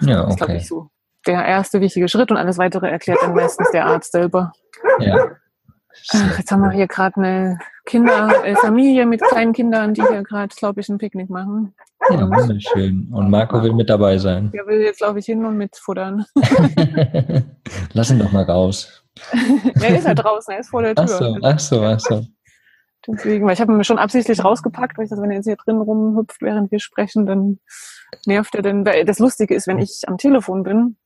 [0.00, 0.36] Ja, okay.
[0.38, 0.90] Das ist, ich, so
[1.26, 4.52] der erste wichtige Schritt und alles weitere erklärt dann meistens der Arzt selber.
[4.98, 5.30] Ja.
[6.12, 10.22] Ach, jetzt haben wir hier gerade eine Kinder, äh, Familie mit kleinen Kindern, die hier
[10.22, 11.74] gerade, glaube ich, ein Picknick machen.
[12.10, 13.08] Ja, wunderschön.
[13.12, 14.50] Und Marco will mit dabei sein.
[14.52, 16.24] Der will jetzt, glaube ich, hin und mitfuttern.
[17.92, 19.04] Lass ihn doch mal raus.
[19.80, 21.04] er ist halt draußen, er ist vor der Tür.
[21.04, 22.24] Ach so, ach so, ach so.
[23.06, 25.56] Deswegen, weil ich habe ihn schon absichtlich rausgepackt, weil ich dachte, wenn er jetzt hier
[25.56, 27.58] drin rumhüpft, während wir sprechen, dann
[28.26, 28.84] nervt er denn.
[28.84, 30.96] Das Lustige ist, wenn ich am Telefon bin,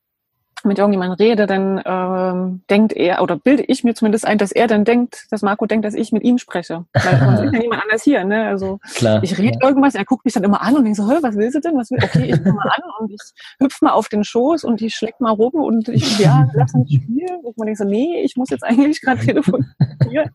[0.65, 4.67] mit irgendjemandem rede, dann ähm, denkt er, oder bilde ich mir zumindest ein, dass er
[4.67, 6.85] dann denkt, dass Marco denkt, dass ich mit ihm spreche.
[6.93, 8.25] Weil sonst ist ja niemand anders hier.
[8.25, 8.47] Ne?
[8.47, 9.69] Also Klar, ich rede ja.
[9.69, 11.77] irgendwas, er guckt mich dann immer an und denkt so, was willst du denn?
[11.77, 11.99] Was will?
[12.03, 13.21] Okay, ich komme mal an und ich
[13.61, 16.93] hüpfe mal auf den Schoß und ich schlägt mal rum und ich, ja, lass uns
[16.93, 17.41] spielen.
[17.43, 20.31] Und man denkt so, nee, ich muss jetzt eigentlich gerade telefonieren.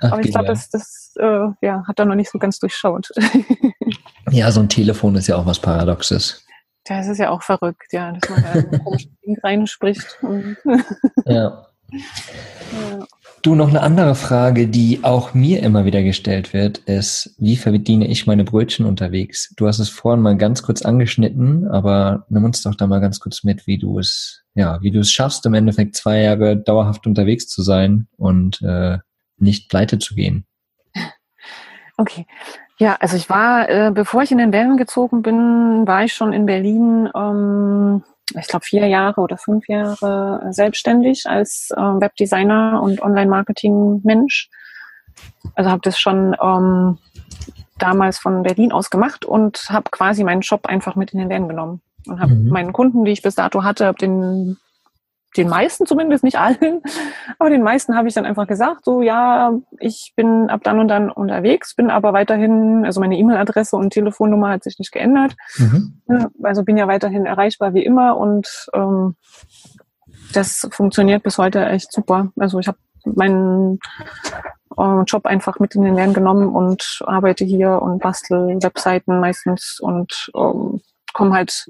[0.00, 3.08] Aber ich glaube, das, das äh, ja, hat er noch nicht so ganz durchschaut.
[4.30, 6.43] ja, so ein Telefon ist ja auch was Paradoxes.
[6.84, 10.18] Das ist ja auch verrückt, ja, dass man da ein komisches Ding reinspricht.
[11.24, 11.66] ja.
[11.90, 13.06] ja.
[13.44, 18.06] Du, noch eine andere Frage, die auch mir immer wieder gestellt wird, ist, wie verdiene
[18.08, 19.52] ich meine Brötchen unterwegs?
[19.56, 23.20] Du hast es vorhin mal ganz kurz angeschnitten, aber nimm uns doch da mal ganz
[23.20, 27.06] kurz mit, wie du es, ja, wie du es schaffst, im Endeffekt zwei Jahre dauerhaft
[27.06, 28.98] unterwegs zu sein und äh,
[29.36, 30.46] nicht pleite zu gehen.
[31.96, 32.26] Okay,
[32.78, 36.32] ja, also ich war, äh, bevor ich in den Wellen gezogen bin, war ich schon
[36.32, 38.02] in Berlin, ähm,
[38.38, 44.48] ich glaube vier Jahre oder fünf Jahre selbstständig als äh, Webdesigner und Online-Marketing-Mensch.
[45.54, 46.98] Also habe das schon ähm,
[47.78, 51.48] damals von Berlin aus gemacht und habe quasi meinen Job einfach mit in den Van
[51.48, 52.48] genommen und habe mhm.
[52.48, 54.56] meinen Kunden, die ich bis dato hatte, habe den
[55.36, 56.82] den meisten zumindest, nicht allen,
[57.38, 60.88] aber den meisten habe ich dann einfach gesagt, so ja, ich bin ab dann und
[60.88, 65.34] dann unterwegs, bin aber weiterhin, also meine E-Mail-Adresse und Telefonnummer hat sich nicht geändert.
[65.56, 66.00] Mhm.
[66.42, 69.16] Also bin ja weiterhin erreichbar wie immer und ähm,
[70.32, 72.32] das funktioniert bis heute echt super.
[72.36, 73.78] Also ich habe meinen
[74.76, 79.78] äh, Job einfach mit in den Lernen genommen und arbeite hier und bastel Webseiten meistens
[79.80, 80.80] und ähm,
[81.12, 81.66] komme halt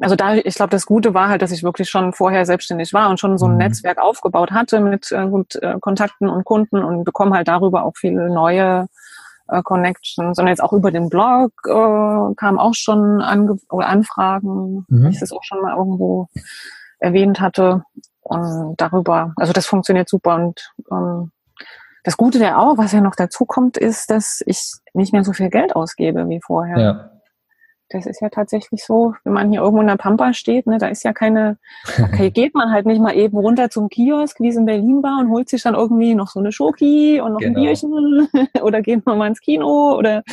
[0.00, 3.08] also da, ich glaube, das Gute war halt, dass ich wirklich schon vorher selbstständig war
[3.08, 3.58] und schon so ein mhm.
[3.58, 7.96] Netzwerk aufgebaut hatte mit äh, gut, äh, Kontakten und Kunden und bekomme halt darüber auch
[7.96, 8.88] viele neue
[9.48, 10.38] äh, Connections.
[10.38, 15.04] Und jetzt auch über den Blog äh, kam auch schon Ange oder Anfragen, mhm.
[15.04, 16.28] wie ich das auch schon mal irgendwo
[16.98, 17.82] erwähnt hatte.
[18.20, 20.34] Und darüber, also das funktioniert super.
[20.34, 21.30] Und ähm,
[22.04, 25.32] das Gute der auch, was ja noch dazu kommt, ist, dass ich nicht mehr so
[25.32, 26.78] viel Geld ausgebe wie vorher.
[26.78, 27.10] Ja.
[27.88, 30.88] Das ist ja tatsächlich so, wenn man hier irgendwo in der Pampa steht, ne, da
[30.88, 31.56] ist ja keine,
[32.02, 35.20] okay, geht man halt nicht mal eben runter zum Kiosk, wie es in Berlin war,
[35.20, 37.60] und holt sich dann irgendwie noch so eine Schoki und noch genau.
[37.60, 38.28] ein Bierchen
[38.62, 40.24] oder geht man mal ins Kino oder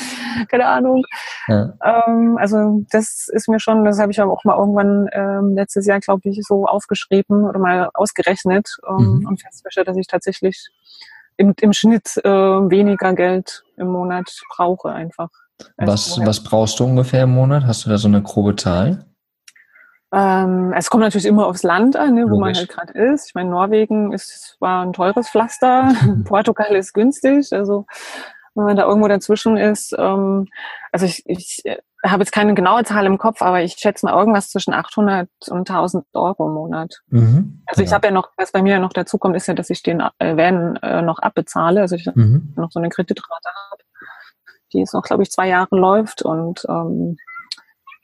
[0.50, 1.04] keine Ahnung.
[1.48, 1.74] Ja.
[1.84, 6.00] Ähm, also das ist mir schon, das habe ich auch mal irgendwann ähm, letztes Jahr,
[6.00, 9.28] glaube ich, so aufgeschrieben oder mal ausgerechnet ähm, mhm.
[9.28, 10.70] und festgestellt, dass ich tatsächlich
[11.38, 15.30] im, im Schnitt äh, weniger Geld im Monat brauche einfach.
[15.78, 17.66] Was, was brauchst du ungefähr im Monat?
[17.66, 19.06] Hast du da so eine grobe Zahl?
[20.14, 23.30] Ähm, es kommt natürlich immer aufs Land an, ne, wo man halt gerade ist.
[23.30, 25.92] Ich meine, Norwegen ist, war ein teures Pflaster,
[26.26, 27.52] Portugal ist günstig.
[27.52, 27.86] Also
[28.56, 29.96] wenn man da irgendwo dazwischen ist.
[29.98, 30.48] Ähm,
[30.92, 34.18] also ich, ich äh, habe jetzt keine genaue Zahl im Kopf, aber ich schätze mal
[34.18, 37.02] irgendwas zwischen 800 und 1000 Euro im Monat.
[37.08, 37.88] Mhm, also ja.
[37.88, 40.02] ich habe ja noch, was bei mir noch dazu kommt, ist ja, dass ich den
[40.20, 42.54] äh, Van äh, noch abbezahle, also ich mhm.
[42.56, 43.83] noch so eine Kreditrate habe,
[44.74, 47.18] die jetzt noch, glaube ich, zwei Jahre läuft und ähm,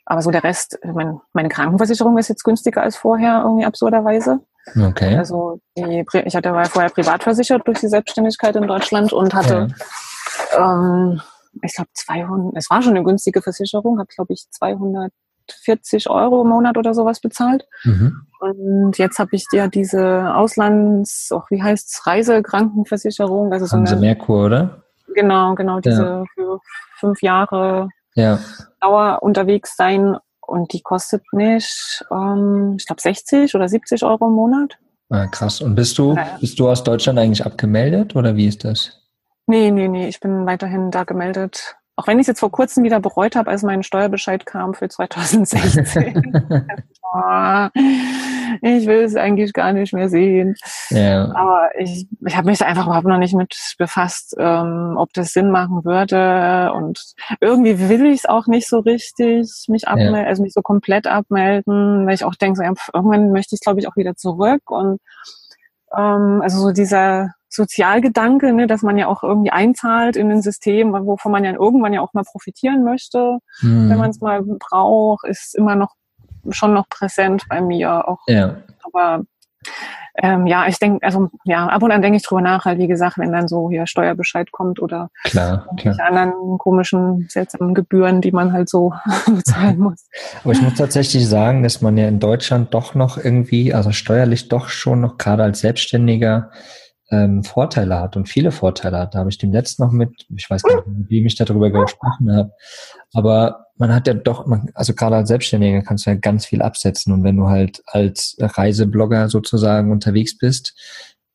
[0.05, 4.39] aber so der Rest, mein, meine Krankenversicherung ist jetzt günstiger als vorher, irgendwie absurderweise.
[4.75, 5.15] Okay.
[5.15, 9.67] Also die, ich hatte war vorher privat versichert durch die Selbstständigkeit in Deutschland und hatte
[10.51, 10.81] ja.
[10.81, 11.21] ähm,
[11.61, 16.49] ich glaube 200, es war schon eine günstige Versicherung, habe glaube ich 240 Euro im
[16.49, 17.67] Monat oder sowas bezahlt.
[17.83, 18.21] Mhm.
[18.39, 23.51] Und jetzt habe ich ja diese Auslands, auch wie heißt's, Reisekrankenversicherung.
[23.51, 24.83] Also so Haben eine, Merkur, oder?
[25.15, 26.23] Genau, genau, diese ja.
[26.33, 26.59] für
[26.97, 28.39] fünf Jahre ja.
[28.81, 30.17] Dauer unterwegs sein.
[30.41, 34.77] Und die kostet mich, ähm, ich glaube, 60 oder 70 Euro im Monat.
[35.09, 35.61] Ah, krass.
[35.61, 38.99] Und bist du, bist du aus Deutschland eigentlich abgemeldet oder wie ist das?
[39.47, 41.75] Nee, nee, nee, ich bin weiterhin da gemeldet.
[41.99, 44.87] Auch wenn ich es jetzt vor kurzem wieder bereut habe, als mein Steuerbescheid kam für
[44.87, 46.15] 2016.
[48.61, 50.55] ich will es eigentlich gar nicht mehr sehen.
[50.91, 51.25] Ja.
[51.35, 55.33] Aber ich, ich habe mich da einfach überhaupt noch nicht mit befasst, ähm, ob das
[55.33, 56.71] Sinn machen würde.
[56.71, 57.03] Und
[57.41, 60.23] irgendwie will ich es auch nicht so richtig, mich abmelden, ja.
[60.23, 63.89] also mich so komplett abmelden, weil ich auch denke, so, irgendwann möchte ich, glaube ich,
[63.89, 64.71] auch wieder zurück.
[64.71, 65.01] Und
[65.93, 70.93] ähm, also so dieser Sozialgedanke, ne, dass man ja auch irgendwie einzahlt in ein System,
[70.93, 73.89] wovon man ja irgendwann ja auch mal profitieren möchte, mhm.
[73.89, 75.95] wenn man es mal braucht, ist immer noch
[76.51, 78.19] schon noch präsent bei mir auch.
[78.27, 78.57] Ja.
[78.83, 79.23] Aber
[80.21, 82.87] ähm, ja, ich denke, also ja, ab und an denke ich drüber nach, halt wie
[82.87, 85.97] gesagt, wenn dann so hier Steuerbescheid kommt oder klar, klar.
[85.99, 88.93] anderen komischen, seltsamen Gebühren, die man halt so
[89.27, 90.05] bezahlen muss.
[90.43, 94.49] Aber ich muss tatsächlich sagen, dass man ja in Deutschland doch noch irgendwie, also steuerlich
[94.49, 96.51] doch schon noch gerade als Selbstständiger
[97.11, 99.15] ähm, Vorteile hat und viele Vorteile hat.
[99.15, 102.31] Da habe ich dem letzten noch mit, ich weiß gar nicht, wem ich darüber gesprochen
[102.35, 102.51] habe,
[103.13, 106.61] aber man hat ja doch, man, also gerade als Selbstständiger kannst du ja ganz viel
[106.61, 110.75] absetzen und wenn du halt als Reiseblogger sozusagen unterwegs bist,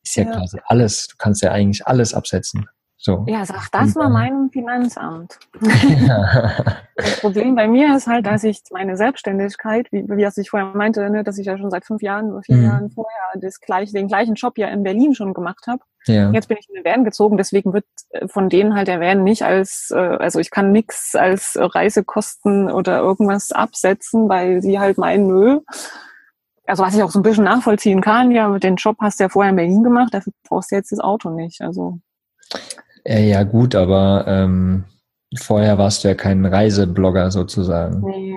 [0.03, 0.31] ist ja, ja.
[0.31, 2.67] quasi alles, du kannst ja eigentlich alles absetzen.
[2.97, 3.25] So.
[3.27, 5.37] Ja, sag das mal meinem Finanzamt.
[6.95, 10.73] das Problem bei mir ist halt, dass ich meine Selbstständigkeit, wie, wie das ich vorher
[10.73, 12.63] meinte, ne, dass ich ja schon seit fünf Jahren oder vier mhm.
[12.63, 15.81] Jahren vorher das gleich, den gleichen Job ja in Berlin schon gemacht habe.
[16.07, 16.31] Ja.
[16.31, 19.23] Jetzt bin ich in den Van gezogen, deswegen wird äh, von denen halt der Van
[19.23, 24.97] nicht als, äh, also ich kann nichts als Reisekosten oder irgendwas absetzen, weil sie halt
[24.97, 25.59] meinen, nö.
[26.67, 29.29] Also was ich auch so ein bisschen nachvollziehen kann, ja, den Job hast du ja
[29.29, 31.61] vorher in Berlin gemacht, dafür brauchst du jetzt das Auto nicht.
[31.61, 32.14] Also äh,
[33.05, 34.85] ja, gut, aber ähm,
[35.37, 38.01] vorher warst du ja kein Reiseblogger sozusagen.
[38.01, 38.35] Nee.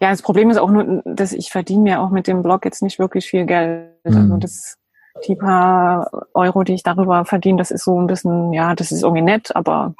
[0.00, 2.82] Ja, das Problem ist auch nur, dass ich verdiene mir auch mit dem Blog jetzt
[2.82, 3.90] nicht wirklich viel Geld.
[4.04, 4.16] Mhm.
[4.16, 4.78] Also das
[5.26, 9.02] die paar Euro, die ich darüber verdiene, das ist so ein bisschen, ja, das ist
[9.02, 9.94] irgendwie nett, aber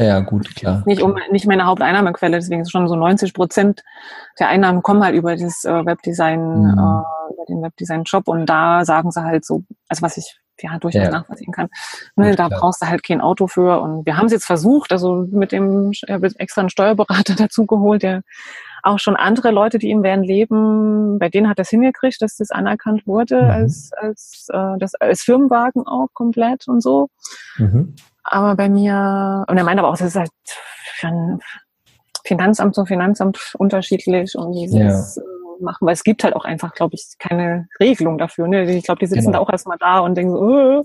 [0.00, 0.84] ja, gut, klar.
[0.86, 3.82] Nicht, um, nicht meine Haupteinnahmequelle, deswegen ist schon so 90 Prozent
[4.38, 6.68] der Einnahmen kommen halt über das äh, Webdesign, mhm.
[6.68, 11.04] äh, über den Webdesign-Shop und da sagen sie halt so, also was ich ja durchaus
[11.04, 11.10] ja.
[11.10, 11.68] nachvollziehen kann.
[12.16, 12.60] Ne, da klar.
[12.60, 13.80] brauchst du halt kein Auto für.
[13.80, 15.92] Und wir haben es jetzt versucht, also mit dem
[16.36, 18.22] extra einen Steuerberater dazu geholt, der
[18.82, 22.50] auch schon andere Leute, die im Van leben, bei denen hat das hingekriegt, dass das
[22.50, 23.50] anerkannt wurde mhm.
[23.50, 27.08] als, als, äh, das, als Firmenwagen auch komplett und so.
[27.56, 27.94] Mhm.
[28.22, 30.30] Aber bei mir, und er meint aber auch, das ist halt
[31.00, 31.40] von
[32.24, 35.22] Finanzamt zu Finanzamt unterschiedlich und dieses ja.
[35.60, 38.48] Machen, weil es gibt halt auch einfach, glaube ich, keine Regelung dafür.
[38.48, 38.70] Ne?
[38.70, 39.38] Ich glaube, die sitzen genau.
[39.38, 40.84] da auch erstmal da und denken so, äh,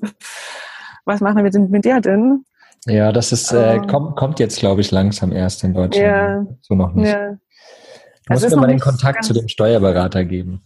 [1.05, 2.45] was machen wir denn mit der denn?
[2.85, 6.05] Ja, das ist, äh, uh, kommt, kommt jetzt, glaube ich, langsam erst in Deutschland.
[6.05, 7.11] Ja, so noch nicht.
[7.11, 7.37] Ja.
[8.25, 10.65] Du musst mir mal den Kontakt zu dem Steuerberater geben.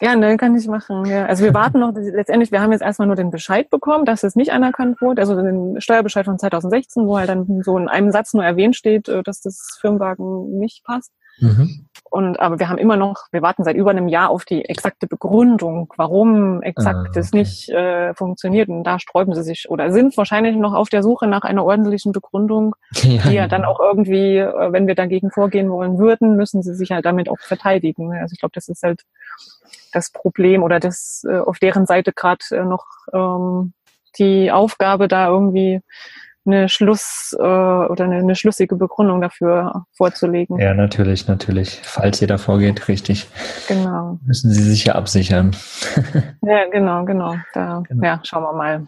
[0.00, 1.06] Ja, ne, kann ich machen.
[1.06, 1.26] Ja.
[1.26, 4.36] Also wir warten noch, letztendlich, wir haben jetzt erstmal nur den Bescheid bekommen, dass es
[4.36, 8.32] nicht anerkannt wurde, also den Steuerbescheid von 2016, wo halt dann so in einem Satz
[8.32, 11.12] nur erwähnt steht, äh, dass das Firmenwagen nicht passt.
[11.40, 11.88] Mhm.
[12.10, 15.06] Und aber wir haben immer noch, wir warten seit über einem Jahr auf die exakte
[15.06, 17.10] Begründung, warum exakt ah, okay.
[17.14, 18.68] das nicht äh, funktioniert.
[18.68, 22.12] Und da sträuben sie sich oder sind wahrscheinlich noch auf der Suche nach einer ordentlichen
[22.12, 26.62] Begründung, ja, die ja dann auch irgendwie, äh, wenn wir dagegen vorgehen wollen würden, müssen
[26.62, 28.12] sie sich halt damit auch verteidigen.
[28.12, 29.02] Also ich glaube, das ist halt
[29.92, 33.74] das Problem oder das äh, auf deren Seite gerade äh, noch ähm,
[34.18, 35.80] die Aufgabe, da irgendwie
[36.48, 40.58] eine Schluss äh, oder eine, eine, schlüssige Begründung dafür vorzulegen.
[40.58, 41.80] Ja, natürlich, natürlich.
[41.84, 43.28] Falls ihr da vorgeht, richtig.
[43.68, 44.18] Genau.
[44.24, 45.54] Müssen Sie sich ja absichern.
[46.42, 47.36] ja, genau, genau.
[47.54, 48.04] Da, genau.
[48.04, 48.86] Ja, schauen wir mal.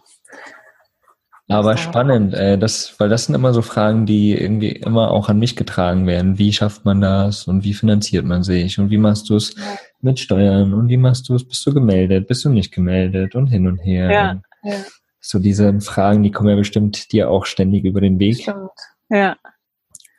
[1.51, 5.41] Aber spannend, äh, das, weil das sind immer so Fragen, die irgendwie immer auch an
[5.41, 6.39] mich getragen werden.
[6.39, 9.63] Wie schafft man das und wie finanziert man sich und wie machst du es ja.
[10.01, 11.47] mit Steuern und wie machst du es?
[11.47, 12.29] Bist du gemeldet?
[12.29, 14.11] Bist du nicht gemeldet und hin und her?
[14.13, 14.77] Ja, ja.
[15.21, 18.43] So diese Fragen, die kommen ja bestimmt dir auch ständig über den Weg.
[18.43, 18.71] Stimmt,
[19.09, 19.37] ja.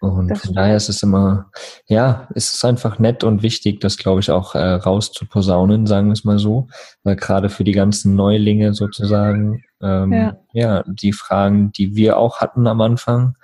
[0.02, 1.52] Und von daher ist es immer,
[1.86, 5.86] ja, ist es einfach nett und wichtig, das glaube ich auch äh, raus zu posaunen,
[5.86, 6.70] sagen wir es mal so.
[7.04, 10.38] Weil gerade für die ganzen Neulinge sozusagen, ähm, ja.
[10.54, 13.36] ja, die Fragen, die wir auch hatten am Anfang,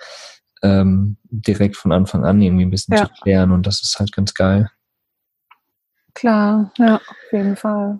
[0.63, 3.05] ähm, direkt von Anfang an irgendwie ein bisschen ja.
[3.05, 4.67] zu klären und das ist halt ganz geil.
[6.15, 7.99] Klar, ja, auf jeden Fall.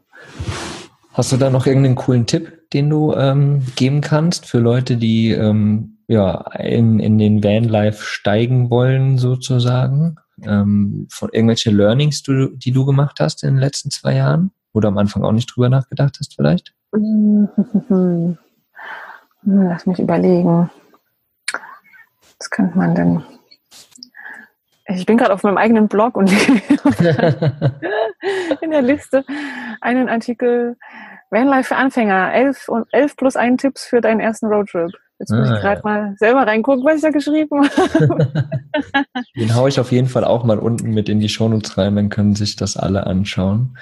[1.14, 5.32] Hast du da noch irgendeinen coolen Tipp, den du ähm, geben kannst für Leute, die
[5.32, 10.18] ähm, ja, in, in den Vanlife steigen wollen, sozusagen?
[10.44, 14.52] Ähm, von irgendwelche Learnings, du, die du gemacht hast in den letzten zwei Jahren?
[14.74, 16.74] Oder am Anfang auch nicht drüber nachgedacht hast, vielleicht?
[19.44, 20.70] Lass mich überlegen.
[22.40, 23.24] Was könnte man denn?
[24.90, 26.32] Ich bin gerade auf meinem eigenen Blog und
[28.62, 29.26] in der Liste
[29.82, 30.78] einen Artikel
[31.30, 34.92] Vanlife für Anfänger, 11, und 11 plus 1 Tipps für deinen ersten Roadtrip.
[35.20, 35.90] Jetzt muss ah, ich gerade ja.
[35.90, 38.50] mal selber reingucken, was ich da geschrieben habe.
[39.36, 42.10] Den haue ich auf jeden Fall auch mal unten mit in die Shownotes rein, dann
[42.10, 43.78] können sich das alle anschauen.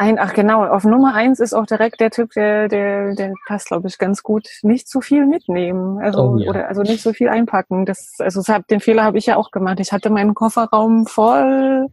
[0.00, 3.66] Ein, ach genau, auf Nummer eins ist auch direkt der Tipp, der, der, der passt,
[3.66, 4.48] glaube ich, ganz gut.
[4.62, 5.98] Nicht zu viel mitnehmen.
[6.00, 6.48] Also, oh, ja.
[6.48, 7.84] oder, also nicht so viel einpacken.
[7.84, 9.78] Das, also, das den Fehler habe ich ja auch gemacht.
[9.78, 11.88] Ich hatte meinen Kofferraum voll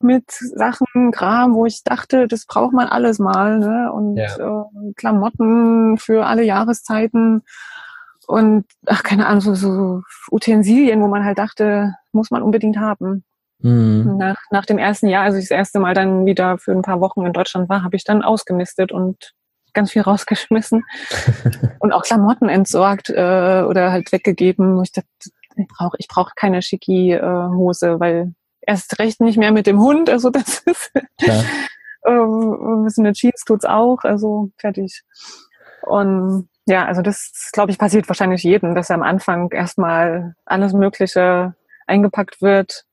[0.00, 3.92] mit Sachen, Kram, wo ich dachte, das braucht man alles mal, ne?
[3.92, 4.34] Und ja.
[4.34, 7.42] äh, Klamotten für alle Jahreszeiten
[8.26, 13.22] und ach, keine Ahnung, so, so Utensilien, wo man halt dachte, muss man unbedingt haben.
[13.64, 14.18] Mhm.
[14.18, 17.00] Nach, nach dem ersten Jahr, als ich das erste Mal dann wieder für ein paar
[17.00, 19.32] Wochen in Deutschland war, habe ich dann ausgemistet und
[19.72, 20.84] ganz viel rausgeschmissen
[21.78, 24.82] und auch Klamotten entsorgt äh, oder halt weggegeben.
[24.82, 25.08] Ich dachte,
[25.56, 29.80] ich brauche ich brauch keine schicki äh, Hose, weil erst recht nicht mehr mit dem
[29.80, 30.10] Hund.
[30.10, 30.92] Also das ist
[32.06, 35.04] ähm, ein bisschen eine Jeans tut's auch, also fertig.
[35.86, 41.54] Und ja, also das, glaube ich, passiert wahrscheinlich jedem, dass am Anfang erstmal alles Mögliche
[41.86, 42.84] eingepackt wird.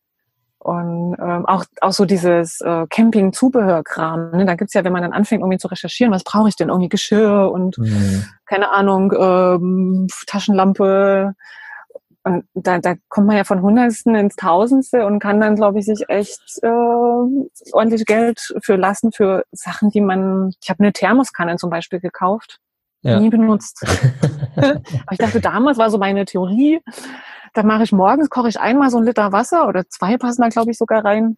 [0.64, 4.30] Und ähm, auch, auch so dieses äh, Camping-Zubehörkram.
[4.32, 4.46] Ne?
[4.46, 6.70] Da gibt's ja, wenn man dann anfängt, irgendwie zu recherchieren, was brauche ich denn?
[6.70, 8.26] Irgendwie Geschirr und mhm.
[8.46, 11.34] keine Ahnung, ähm, Taschenlampe.
[12.24, 15.86] Und da, da kommt man ja von Hundertsten ins Tausendste und kann dann, glaube ich,
[15.86, 20.52] sich echt äh, ordentlich Geld für lassen für Sachen, die man.
[20.62, 22.60] Ich habe eine Thermoskanne zum Beispiel gekauft
[23.02, 23.20] ja.
[23.20, 23.84] nie benutzt.
[24.56, 26.82] Aber ich dachte, damals war so meine Theorie,
[27.54, 30.50] da mache ich morgens, koche ich einmal so ein Liter Wasser oder zwei passen da,
[30.50, 31.38] glaube ich, sogar rein.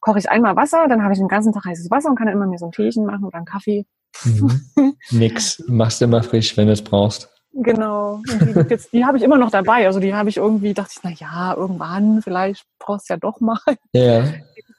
[0.00, 2.46] Koche ich einmal Wasser, dann habe ich den ganzen Tag heißes Wasser und kann immer
[2.46, 3.86] mir so ein Teechen machen oder einen Kaffee.
[4.24, 4.62] Mhm.
[5.10, 7.28] Nix, machst immer frisch, wenn du es brauchst.
[7.54, 8.14] Genau.
[8.14, 9.86] Und die, die habe ich immer noch dabei.
[9.86, 13.40] Also die habe ich irgendwie, dachte ich, na ja, irgendwann, vielleicht brauchst du ja doch
[13.40, 13.58] mal.
[13.92, 14.24] Ja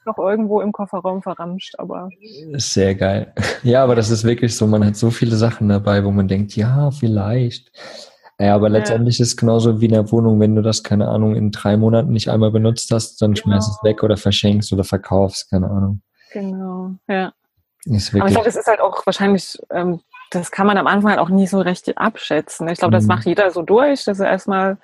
[0.04, 2.10] noch irgendwo im Kofferraum verramscht, aber.
[2.54, 3.32] Sehr geil.
[3.62, 6.56] Ja, aber das ist wirklich so, man hat so viele Sachen dabei, wo man denkt,
[6.56, 7.72] ja, vielleicht.
[8.38, 9.22] Ja, aber letztendlich ja.
[9.22, 12.12] ist es genauso wie in der Wohnung, wenn du das, keine Ahnung, in drei Monaten
[12.12, 13.44] nicht einmal benutzt hast, dann genau.
[13.44, 16.02] schmeißt es weg oder verschenkst oder verkaufst, keine Ahnung.
[16.32, 17.32] Genau, ja.
[17.84, 21.10] Ist aber ich glaube, es ist halt auch wahrscheinlich, ähm, das kann man am Anfang
[21.10, 22.66] halt auch nie so recht abschätzen.
[22.68, 23.08] Ich glaube, das mhm.
[23.08, 24.78] macht jeder so durch, dass er erstmal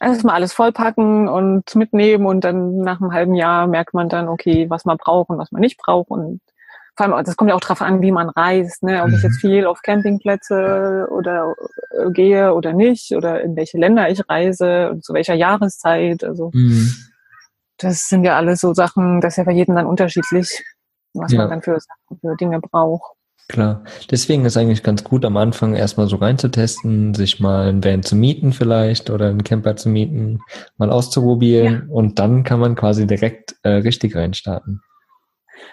[0.00, 4.68] erstmal alles vollpacken und mitnehmen und dann nach einem halben Jahr merkt man dann, okay,
[4.68, 6.40] was man braucht und was man nicht braucht und
[6.96, 9.02] vor allem, das kommt ja auch darauf an, wie man reist, ne?
[9.02, 9.48] ob ich jetzt mhm.
[9.48, 11.54] viel auf Campingplätze oder
[11.90, 16.22] äh, gehe oder nicht oder in welche Länder ich reise und zu welcher Jahreszeit.
[16.22, 16.94] Also mhm.
[17.78, 20.62] das sind ja alles so Sachen, das ist ja bei jedem dann unterschiedlich,
[21.14, 21.38] was ja.
[21.38, 21.78] man dann für,
[22.20, 23.16] für Dinge braucht.
[23.48, 23.84] Klar.
[24.10, 28.16] Deswegen ist eigentlich ganz gut, am Anfang erstmal so reinzutesten, sich mal ein Van zu
[28.16, 30.38] mieten vielleicht oder einen Camper zu mieten,
[30.78, 31.94] mal auszuprobieren ja.
[31.94, 34.80] und dann kann man quasi direkt äh, richtig reinstarten.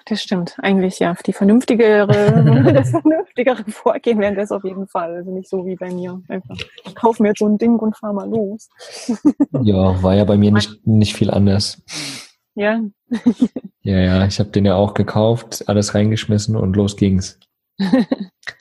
[0.05, 0.57] Das stimmt.
[0.61, 1.15] Eigentlich ja.
[1.25, 2.07] Die vernünftigere,
[2.73, 5.15] das vernünftigere Vorgehen wäre das auf jeden Fall.
[5.15, 6.21] Also nicht so wie bei mir.
[6.27, 8.69] Einfach, ich kaufe mir jetzt so ein Ding und fahr mal los.
[9.61, 11.81] ja, war ja bei mir nicht, nicht viel anders.
[12.55, 12.81] Ja.
[13.81, 14.25] ja, ja.
[14.25, 17.39] Ich habe den ja auch gekauft, alles reingeschmissen und los ging's.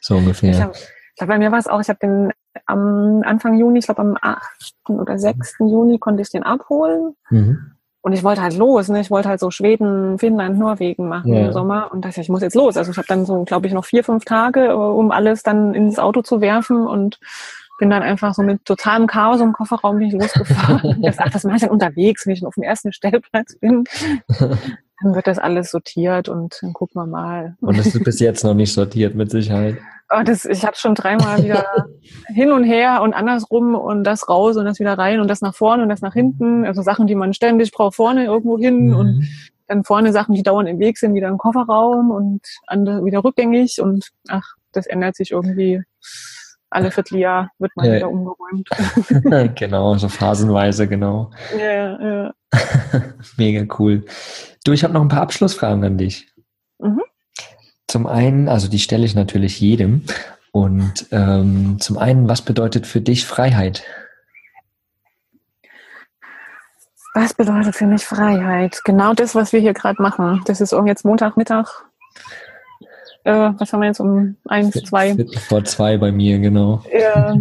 [0.00, 0.50] So ungefähr.
[0.50, 0.74] Ich glaub,
[1.16, 2.32] glaub, bei mir war es auch, ich habe den
[2.66, 4.42] am Anfang Juni, ich glaube am 8.
[4.88, 5.56] oder 6.
[5.60, 7.14] Juni konnte ich den abholen.
[7.30, 7.72] Mhm.
[8.02, 9.00] Und ich wollte halt los, ne?
[9.00, 11.46] Ich wollte halt so Schweden, Finnland, Norwegen machen ja.
[11.46, 11.90] im Sommer.
[11.92, 12.76] Und dachte, ich muss jetzt los.
[12.76, 15.74] Also ich habe dann so, glaube ich, noch vier, fünf Tage, äh, um alles dann
[15.74, 17.18] ins Auto zu werfen und
[17.78, 20.98] bin dann einfach so mit totalem Chaos im Kofferraum bin ich losgefahren.
[21.02, 23.84] das, ach, das mache ich dann unterwegs, wenn ich auf dem ersten Stellplatz bin.
[24.38, 27.56] dann wird das alles sortiert und dann gucken wir mal.
[27.60, 29.78] Und es ist bis jetzt noch nicht sortiert, mit Sicherheit.
[30.12, 31.86] Oh, das, ich habe schon dreimal wieder
[32.28, 35.54] hin und her und andersrum und das raus und das wieder rein und das nach
[35.54, 36.64] vorne und das nach hinten.
[36.64, 38.96] Also Sachen, die man ständig braucht, vorne irgendwo hin mhm.
[38.96, 39.28] und
[39.68, 43.80] dann vorne Sachen, die dauernd im Weg sind, wieder im Kofferraum und andere wieder rückgängig
[43.80, 45.80] und ach, das ändert sich irgendwie
[46.70, 47.96] alle Vierteljahr wird mal ja.
[47.96, 48.68] wieder umgeräumt.
[49.56, 51.30] genau, so phasenweise, genau.
[51.58, 52.34] Ja, ja.
[53.36, 54.04] Mega cool.
[54.64, 56.32] Du, ich habe noch ein paar Abschlussfragen an dich.
[56.78, 57.02] Mhm.
[57.90, 60.04] Zum einen, also die stelle ich natürlich jedem.
[60.52, 63.82] Und ähm, zum einen, was bedeutet für dich Freiheit?
[67.14, 68.80] Was bedeutet für mich Freiheit?
[68.84, 70.40] Genau das, was wir hier gerade machen.
[70.44, 71.66] Das ist jetzt Montagmittag.
[73.24, 75.16] Äh, was haben wir jetzt um eins, zwei?
[75.48, 76.84] Vor zwei bei mir, genau.
[76.96, 77.36] Ja.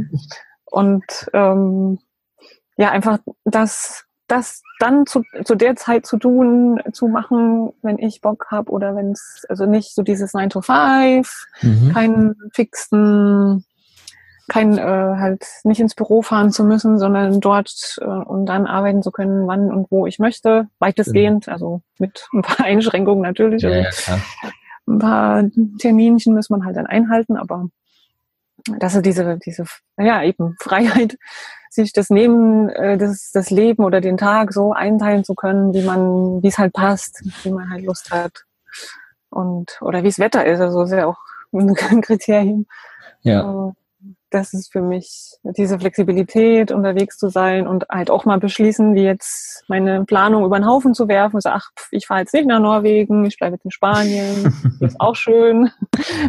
[0.65, 1.99] Und ähm,
[2.75, 8.21] ja, einfach das, das dann zu, zu der Zeit zu tun, zu machen, wenn ich
[8.21, 11.93] Bock habe oder wenn es, also nicht so dieses 9 to 5, mhm.
[11.93, 13.65] keinen fixen
[14.49, 19.01] kein äh, halt nicht ins Büro fahren zu müssen, sondern dort äh, und dann arbeiten
[19.01, 21.53] zu können, wann und wo ich möchte, weitestgehend, mhm.
[21.53, 23.61] also mit ein paar Einschränkungen natürlich.
[23.61, 23.89] Ja, ja,
[24.87, 25.43] ein paar
[25.77, 27.69] Terminchen muss man halt dann einhalten, aber
[28.79, 29.65] dass er diese, diese,
[29.97, 31.17] ja, eben Freiheit,
[31.69, 35.83] sich das Leben, äh, das, das Leben oder den Tag so einteilen zu können, wie
[35.83, 38.45] man, wie es halt passt, wie man halt Lust hat.
[39.29, 41.19] Und, oder wie es Wetter ist, also ist ja auch
[41.53, 42.65] ein Kriterium.
[43.21, 43.69] Ja.
[43.69, 43.71] Äh,
[44.29, 49.03] das ist für mich diese Flexibilität, unterwegs zu sein und halt auch mal beschließen, wie
[49.03, 52.47] jetzt meine Planung über den Haufen zu werfen und so, ach, ich fahre jetzt nicht
[52.47, 55.71] nach Norwegen, ich bleibe jetzt in Spanien, das ist auch schön.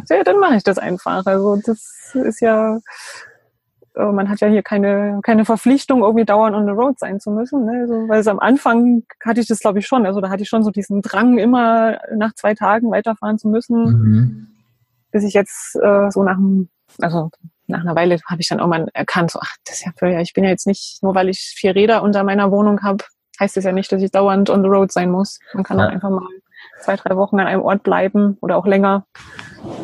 [0.09, 1.27] ja, dann mache ich das einfach.
[1.27, 2.81] Also das ist ja,
[3.95, 7.31] äh, man hat ja hier keine, keine Verpflichtung, irgendwie dauernd on the road sein zu
[7.31, 7.65] müssen.
[7.65, 7.81] Ne?
[7.83, 10.07] Also, weil es am Anfang hatte ich das, glaube ich, schon.
[10.07, 13.85] Also da hatte ich schon so diesen Drang, immer nach zwei Tagen weiterfahren zu müssen.
[13.85, 14.47] Mhm.
[15.13, 16.69] Bis ich jetzt äh, so nach dem,
[17.01, 17.31] also
[17.71, 20.33] nach einer Weile habe ich dann irgendwann erkannt, so, ach, das ist ja für, ich
[20.33, 23.05] bin ja jetzt nicht, nur weil ich vier Räder unter meiner Wohnung habe,
[23.39, 25.39] heißt es ja nicht, dass ich dauernd on the road sein muss.
[25.55, 25.87] Man kann ja.
[25.87, 26.27] auch einfach mal
[26.81, 29.05] zwei, drei Wochen an einem Ort bleiben oder auch länger.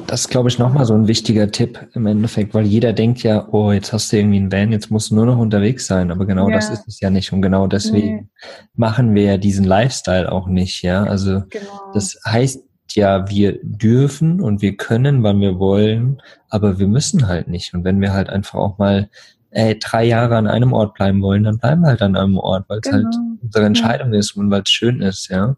[0.06, 3.48] Das ist, glaube ich, nochmal so ein wichtiger Tipp im Endeffekt, weil jeder denkt ja,
[3.50, 6.10] oh, jetzt hast du irgendwie einen Van, jetzt musst du nur noch unterwegs sein.
[6.10, 6.56] Aber genau ja.
[6.56, 7.32] das ist es ja nicht.
[7.32, 8.28] Und genau deswegen nee.
[8.74, 11.04] machen wir ja diesen Lifestyle auch nicht, ja.
[11.04, 11.92] Also genau.
[11.92, 12.62] das heißt
[12.92, 17.74] ja, wir dürfen und wir können, wann wir wollen, aber wir müssen halt nicht.
[17.74, 19.08] Und wenn wir halt einfach auch mal
[19.50, 22.68] ey, drei Jahre an einem Ort bleiben wollen, dann bleiben wir halt an einem Ort,
[22.68, 23.16] weil es halt genau.
[23.16, 24.18] halt unsere Entscheidung ja.
[24.18, 25.56] ist und weil es schön ist, ja.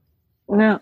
[0.49, 0.81] Ja.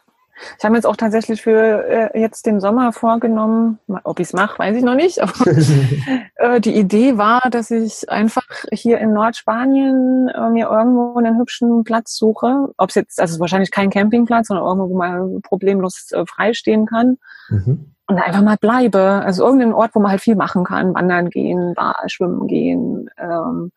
[0.59, 4.32] Ich habe mir jetzt auch tatsächlich für äh, jetzt den Sommer vorgenommen, ob ich es
[4.32, 5.32] mache, weiß ich noch nicht, aber
[6.37, 11.84] äh, die Idee war, dass ich einfach hier in Nordspanien äh, mir irgendwo einen hübschen
[11.84, 12.68] Platz suche.
[12.76, 17.18] Ob es jetzt, also wahrscheinlich kein Campingplatz, sondern irgendwo, wo man problemlos äh, freistehen kann.
[17.49, 17.93] Mhm.
[18.09, 19.01] Und einfach mal bleibe.
[19.24, 20.95] Also irgendein Ort, wo man halt viel machen kann.
[20.95, 23.11] Wandern gehen, Bar, schwimmen gehen.
[23.18, 23.72] Ähm,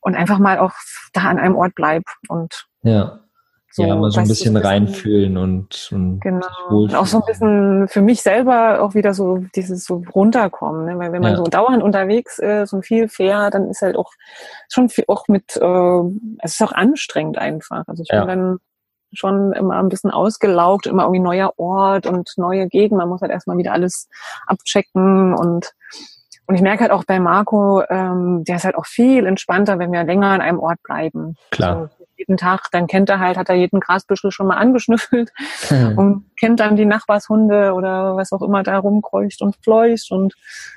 [0.00, 0.72] und einfach mal auch
[1.12, 3.20] da an einem Ort bleib und ja.
[3.70, 6.46] So, ja, mal so ein bisschen reinfühlen und, und genau.
[6.70, 10.98] und auch so ein bisschen für mich selber auch wieder so dieses so runterkommen, ne?
[10.98, 11.36] weil wenn man ja.
[11.36, 14.10] so dauernd unterwegs ist und viel fährt, dann ist halt auch
[14.70, 16.00] schon viel auch mit, äh,
[16.42, 17.84] es ist auch anstrengend einfach.
[17.86, 18.24] Also ich ja.
[18.24, 18.58] bin dann
[19.12, 22.98] schon immer ein bisschen ausgelaugt, immer irgendwie neuer Ort und neue Gegend.
[22.98, 24.08] Man muss halt erstmal wieder alles
[24.46, 25.72] abchecken und
[26.46, 29.92] und ich merke halt auch bei Marco, ähm, der ist halt auch viel entspannter, wenn
[29.92, 31.36] wir länger an einem Ort bleiben.
[31.50, 31.76] Klar.
[31.76, 35.32] Also jeden Tag, dann kennt er halt, hat er jeden Grasbüschel schon mal angeschnüffelt
[35.70, 35.98] mhm.
[35.98, 40.34] und kennt dann die Nachbarshunde oder was auch immer da rumkreucht und fleucht und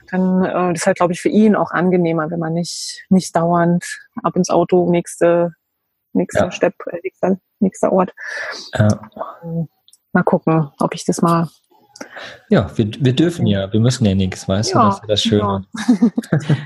[0.10, 3.86] dann äh, ist halt, glaube ich, für ihn auch angenehmer, wenn man nicht nicht dauernd
[4.24, 5.54] ab ins Auto, nächste
[6.14, 6.52] nächster ja.
[6.52, 8.14] Stepp, äh, nächster, nächster Ort.
[8.74, 8.88] Ja.
[9.44, 9.68] Ähm,
[10.14, 11.50] mal gucken, ob ich das mal
[12.50, 15.22] ja, wir, wir dürfen ja, wir müssen ja nichts, weißt ja, du, das ist das
[15.24, 15.66] Schöne.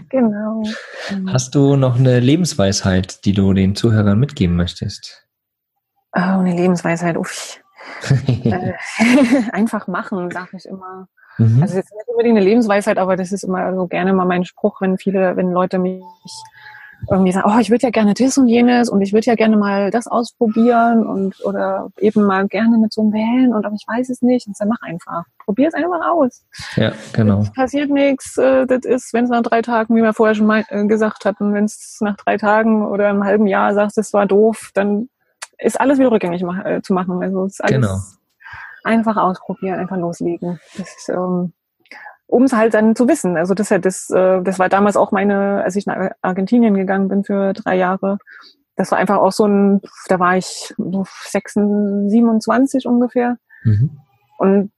[0.10, 0.64] genau.
[1.28, 5.28] Hast du noch eine Lebensweisheit, die du den Zuhörern mitgeben möchtest?
[6.16, 7.60] Oh, eine Lebensweisheit, uff.
[8.28, 8.74] äh,
[9.52, 11.08] einfach machen, sage ich immer.
[11.38, 11.62] Mhm.
[11.62, 14.82] Also jetzt nicht unbedingt eine Lebensweisheit, aber das ist immer so gerne mal mein Spruch,
[14.82, 16.02] wenn viele, wenn Leute mich
[17.10, 19.58] irgendwie sagen, oh, ich würde ja gerne das und jenes und ich würde ja gerne
[19.58, 23.86] mal das ausprobieren und oder eben mal gerne mit so einem Wählen und aber ich
[23.88, 24.48] weiß es nicht.
[24.48, 25.24] Und dann mach einfach.
[25.44, 26.44] Probier es einfach aus.
[26.76, 27.42] Ja, genau.
[27.42, 28.38] Es passiert nichts.
[28.38, 31.26] Äh, das ist, wenn es nach drei Tagen, wie wir vorher schon mal äh, gesagt
[31.26, 35.10] hatten, wenn es nach drei Tagen oder einem halben Jahr sagst, es war doof, dann
[35.58, 37.22] ist alles wieder rückgängig mach, äh, zu machen.
[37.22, 38.00] Also es ist alles genau.
[38.84, 40.60] einfach ausprobieren, einfach loslegen.
[40.78, 41.54] Das ist, ähm,
[42.28, 43.38] um es halt dann zu wissen.
[43.38, 47.24] Also das, das, äh, das war damals auch meine, als ich nach Argentinien gegangen bin
[47.24, 48.18] für drei Jahre.
[48.76, 53.38] Das war einfach auch so ein, da war ich 26, 27 ungefähr.
[53.64, 53.98] Mhm.
[54.38, 54.72] Und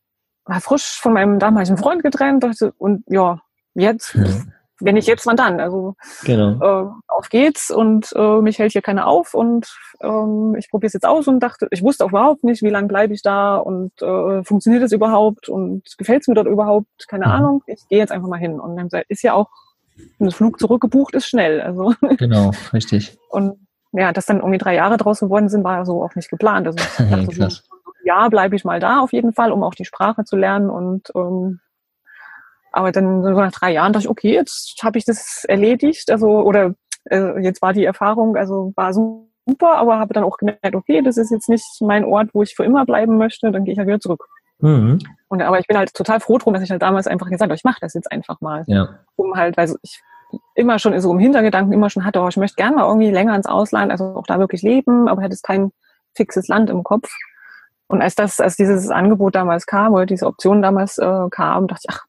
[0.45, 2.43] war frisch von meinem damaligen Freund getrennt.
[2.43, 3.39] Dachte, und ja,
[3.73, 4.25] jetzt ja
[4.79, 5.59] wenn ich jetzt, wann dann?
[5.59, 6.53] Also genau.
[6.61, 9.67] äh, auf geht's und äh, mich hält hier keiner auf und
[10.01, 12.87] ähm, ich probiere es jetzt aus und dachte, ich wusste auch überhaupt nicht, wie lange
[12.87, 17.07] bleibe ich da und äh, funktioniert es überhaupt und gefällt es mir dort überhaupt?
[17.07, 17.31] Keine mhm.
[17.31, 17.63] Ahnung.
[17.67, 19.49] Ich gehe jetzt einfach mal hin und dann ist ja auch
[20.19, 21.61] ein Flug zurückgebucht ist schnell.
[21.61, 21.93] Also.
[22.17, 23.17] Genau, richtig.
[23.29, 26.67] Und ja, dass dann irgendwie drei Jahre draus geworden sind, war so auch nicht geplant.
[26.67, 27.61] Also ich dachte, so,
[28.03, 30.69] ja, bleibe ich mal da auf jeden Fall, um auch die Sprache zu lernen.
[30.69, 31.59] Und ähm,
[32.77, 36.11] aber dann so nach drei Jahren dachte ich, okay, jetzt habe ich das erledigt.
[36.11, 36.75] Also, oder
[37.05, 41.17] äh, jetzt war die Erfahrung, also war super, aber habe dann auch gemerkt, okay, das
[41.17, 43.87] ist jetzt nicht mein Ort, wo ich für immer bleiben möchte, dann gehe ich halt
[43.87, 44.27] wieder zurück.
[44.59, 44.99] Mhm.
[45.27, 47.55] Und, aber ich bin halt total froh drum, dass ich halt damals einfach gesagt habe,
[47.55, 48.63] ich mache das jetzt einfach mal.
[48.67, 48.99] Ja.
[49.15, 50.01] Um halt, weil ich
[50.55, 53.35] immer schon so im Hintergedanken immer schon hatte, oh, ich möchte gerne mal irgendwie länger
[53.35, 55.71] ins Ausland, also auch da wirklich leben, aber hätte es kein
[56.15, 57.09] fixes Land im Kopf.
[57.87, 61.83] Und als das, als dieses Angebot damals kam oder diese Option damals äh, kam, dachte
[61.87, 62.06] ich, ach,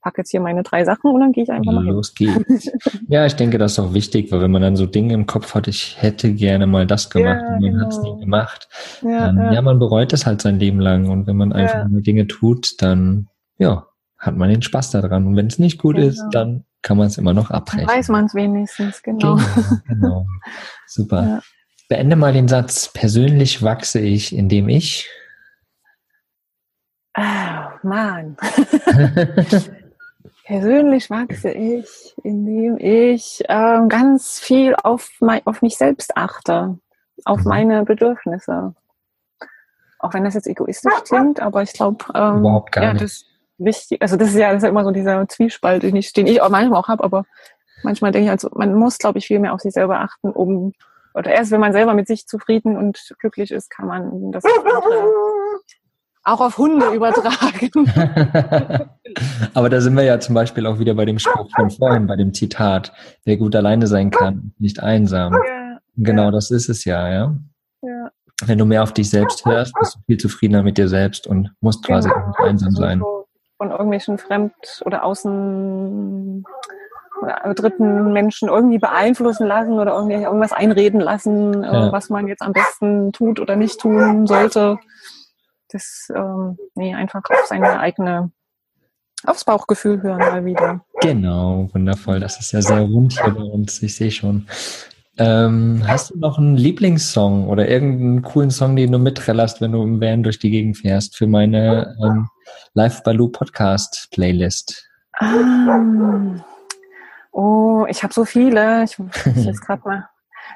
[0.00, 2.44] packe jetzt hier meine drei Sachen und dann gehe ich einfach mal Los hin.
[2.46, 2.70] geht's.
[3.08, 5.54] ja, ich denke, das ist auch wichtig, weil wenn man dann so Dinge im Kopf
[5.54, 7.84] hat, ich hätte gerne mal das gemacht ja, und man genau.
[7.84, 8.68] hat es nie gemacht.
[9.02, 9.52] Ja, dann, ja.
[9.52, 12.00] ja, man bereut es halt sein Leben lang und wenn man einfach ja.
[12.00, 13.28] Dinge tut, dann
[13.58, 13.86] ja,
[14.18, 15.26] hat man den Spaß daran.
[15.26, 16.08] Und wenn es nicht gut genau.
[16.08, 17.86] ist, dann kann man es immer noch abbrechen.
[17.86, 19.36] Dann weiß man es wenigstens, genau.
[19.36, 20.26] Genau, genau.
[20.86, 21.42] Super.
[21.88, 22.92] Beende mal den Satz.
[22.92, 25.08] Persönlich wachse ich, indem ich.
[27.18, 27.22] Oh,
[27.82, 28.36] Mann.
[30.50, 36.76] Persönlich wachse ich, indem ich äh, ganz viel auf, mein, auf mich selbst achte,
[37.24, 37.48] auf mhm.
[37.48, 38.74] meine Bedürfnisse.
[40.00, 43.04] Auch wenn das jetzt egoistisch klingt, aber ich glaube, ähm, Überhaupt gar ja, nicht.
[43.04, 43.26] das
[43.58, 46.26] wichtig, also das ist ja, das ist ja immer so dieser Zwiespalt, den ich, den
[46.26, 47.26] ich auch manchmal auch habe, aber
[47.84, 50.72] manchmal denke ich, also man muss, glaube ich, viel mehr auf sich selber achten, um,
[51.14, 54.42] oder erst wenn man selber mit sich zufrieden und glücklich ist, kann man das
[56.24, 57.70] auch auf Hunde übertragen.
[59.54, 62.16] aber da sind wir ja zum Beispiel auch wieder bei dem Spruch von vorhin, bei
[62.16, 62.92] dem Zitat,
[63.24, 65.32] wer gut alleine sein kann, nicht einsam.
[65.32, 66.30] Ja, genau, ja.
[66.30, 67.34] das ist es ja, ja.
[67.82, 68.10] ja.
[68.44, 71.52] Wenn du mehr auf dich selbst hörst, bist du viel zufriedener mit dir selbst und
[71.60, 72.20] musst quasi genau.
[72.20, 73.02] auch nicht einsam sein
[73.60, 76.42] von irgendwelchen Fremd- oder Außen-
[77.20, 81.92] oder dritten Menschen irgendwie beeinflussen lassen oder irgendwie irgendwas einreden lassen, äh, ja.
[81.92, 84.78] was man jetzt am besten tut oder nicht tun sollte.
[85.72, 88.30] Das, ähm, nee, einfach auf seine eigene,
[89.24, 90.84] aufs Bauchgefühl hören mal wieder.
[91.00, 92.20] Genau, wundervoll.
[92.20, 93.82] Das ist ja sehr rund hier bei uns.
[93.82, 94.46] Ich sehe schon.
[95.18, 99.82] Ähm, hast du noch einen Lieblingssong oder irgendeinen coolen Song, den du mitrellerst, wenn du
[99.82, 102.28] im Van durch die Gegend fährst für meine ähm,
[102.72, 104.88] Live Baloo Podcast Playlist?
[105.20, 106.42] Um,
[107.32, 108.84] oh, ich habe so viele.
[108.84, 110.08] Ich, ich jetzt gerade mal.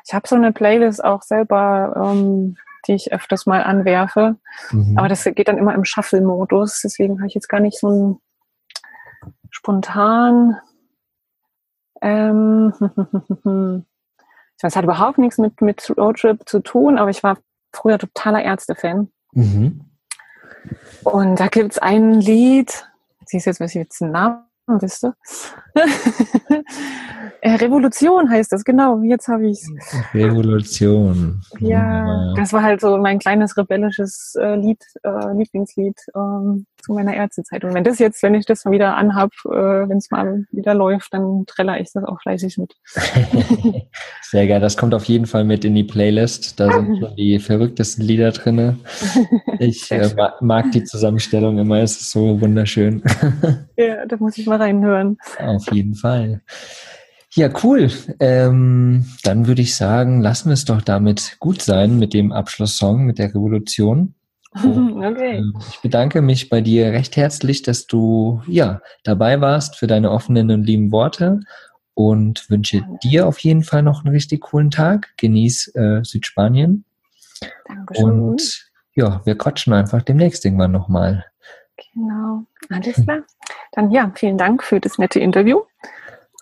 [0.07, 2.57] Ich habe so eine Playlist auch selber, ähm,
[2.87, 4.37] die ich öfters mal anwerfe.
[4.71, 4.99] Mhm.
[4.99, 6.81] Aber das geht dann immer im Shuffle-Modus.
[6.83, 8.21] Deswegen habe ich jetzt gar nicht so ein
[9.51, 10.59] spontan.
[12.01, 12.73] Ähm,
[14.61, 17.37] Das hat überhaupt nichts mit, mit Roadtrip zu tun, aber ich war
[17.73, 19.11] früher totaler Ärzte-Fan.
[19.33, 19.91] Mhm.
[21.03, 22.89] Und da gibt es ein Lied,
[23.27, 25.13] siehst jetzt, was ich jetzt den Namen wisst du?
[27.41, 29.03] Äh, Revolution heißt das, genau.
[29.03, 29.71] Jetzt habe ich es.
[30.15, 31.43] Revolution.
[31.59, 37.15] Ja, das war halt so mein kleines rebellisches äh, Lied, äh, Lieblingslied ähm, zu meiner
[37.15, 37.65] Ärztezeit.
[37.65, 40.75] Und wenn das jetzt, wenn ich das mal wieder anhab, äh, wenn es mal wieder
[40.75, 42.75] läuft, dann treller ich das auch fleißig mit.
[44.23, 46.61] Sehr geil, das kommt auf jeden Fall mit in die Playlist.
[46.61, 48.79] Da sind schon die verrücktesten Lieder drin.
[49.59, 50.11] Ich äh,
[50.41, 53.03] mag die Zusammenstellung immer, es ist so wunderschön.
[53.77, 55.17] ja, da muss ich mal reinhören.
[55.39, 56.43] Auf jeden Fall.
[57.33, 57.91] Ja, cool.
[58.21, 63.05] Ähm, dann würde ich sagen, lassen wir es doch damit gut sein mit dem Abschlusssong,
[63.05, 64.15] mit der Revolution.
[65.05, 65.39] Okay.
[65.39, 70.11] Äh, ich bedanke mich bei dir recht herzlich, dass du ja dabei warst für deine
[70.11, 71.41] offenen und lieben Worte
[71.95, 75.09] und wünsche dir auf jeden Fall noch einen richtig coolen Tag.
[75.17, 76.85] Genieß äh, Südspanien.
[77.67, 78.05] Dankeschön.
[78.05, 81.25] Und ja, wir quatschen einfach demnächst irgendwann nochmal.
[81.93, 83.23] Genau, alles klar.
[83.73, 85.63] Dann ja, vielen Dank für das nette Interview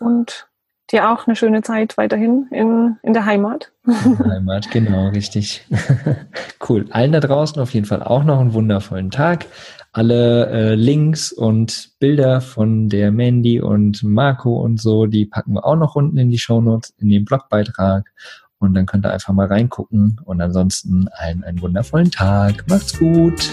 [0.01, 0.49] und
[0.93, 3.73] dir auch eine schöne Zeit weiterhin in, in der Heimat.
[3.87, 5.67] In der Heimat, genau, richtig.
[6.69, 6.87] cool.
[6.91, 9.47] Allen da draußen auf jeden Fall auch noch einen wundervollen Tag.
[9.93, 15.65] Alle äh, Links und Bilder von der Mandy und Marco und so, die packen wir
[15.65, 18.11] auch noch unten in die Shownotes, in den Blogbeitrag.
[18.59, 20.21] Und dann könnt ihr einfach mal reingucken.
[20.25, 22.65] Und ansonsten allen einen wundervollen Tag.
[22.69, 23.51] Macht's gut.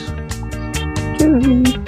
[1.18, 1.80] Tschüss.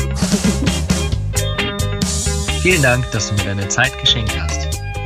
[2.62, 4.61] Vielen Dank, dass du mir deine Zeit geschenkt hast.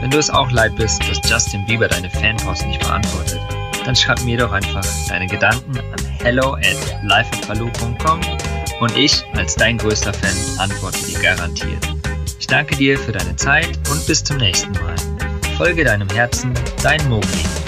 [0.05, 3.41] Wenn du es auch leid bist, dass Justin Bieber deine Fanpost nicht beantwortet,
[3.85, 8.19] dann schreib mir doch einfach deine Gedanken an hello at lifeatbaloo.com
[8.81, 11.87] und ich als dein größter Fan antworte dir garantiert.
[12.39, 14.95] Ich danke dir für deine Zeit und bis zum nächsten Mal.
[15.57, 16.53] Folge deinem Herzen,
[16.83, 17.64] dein Mogli.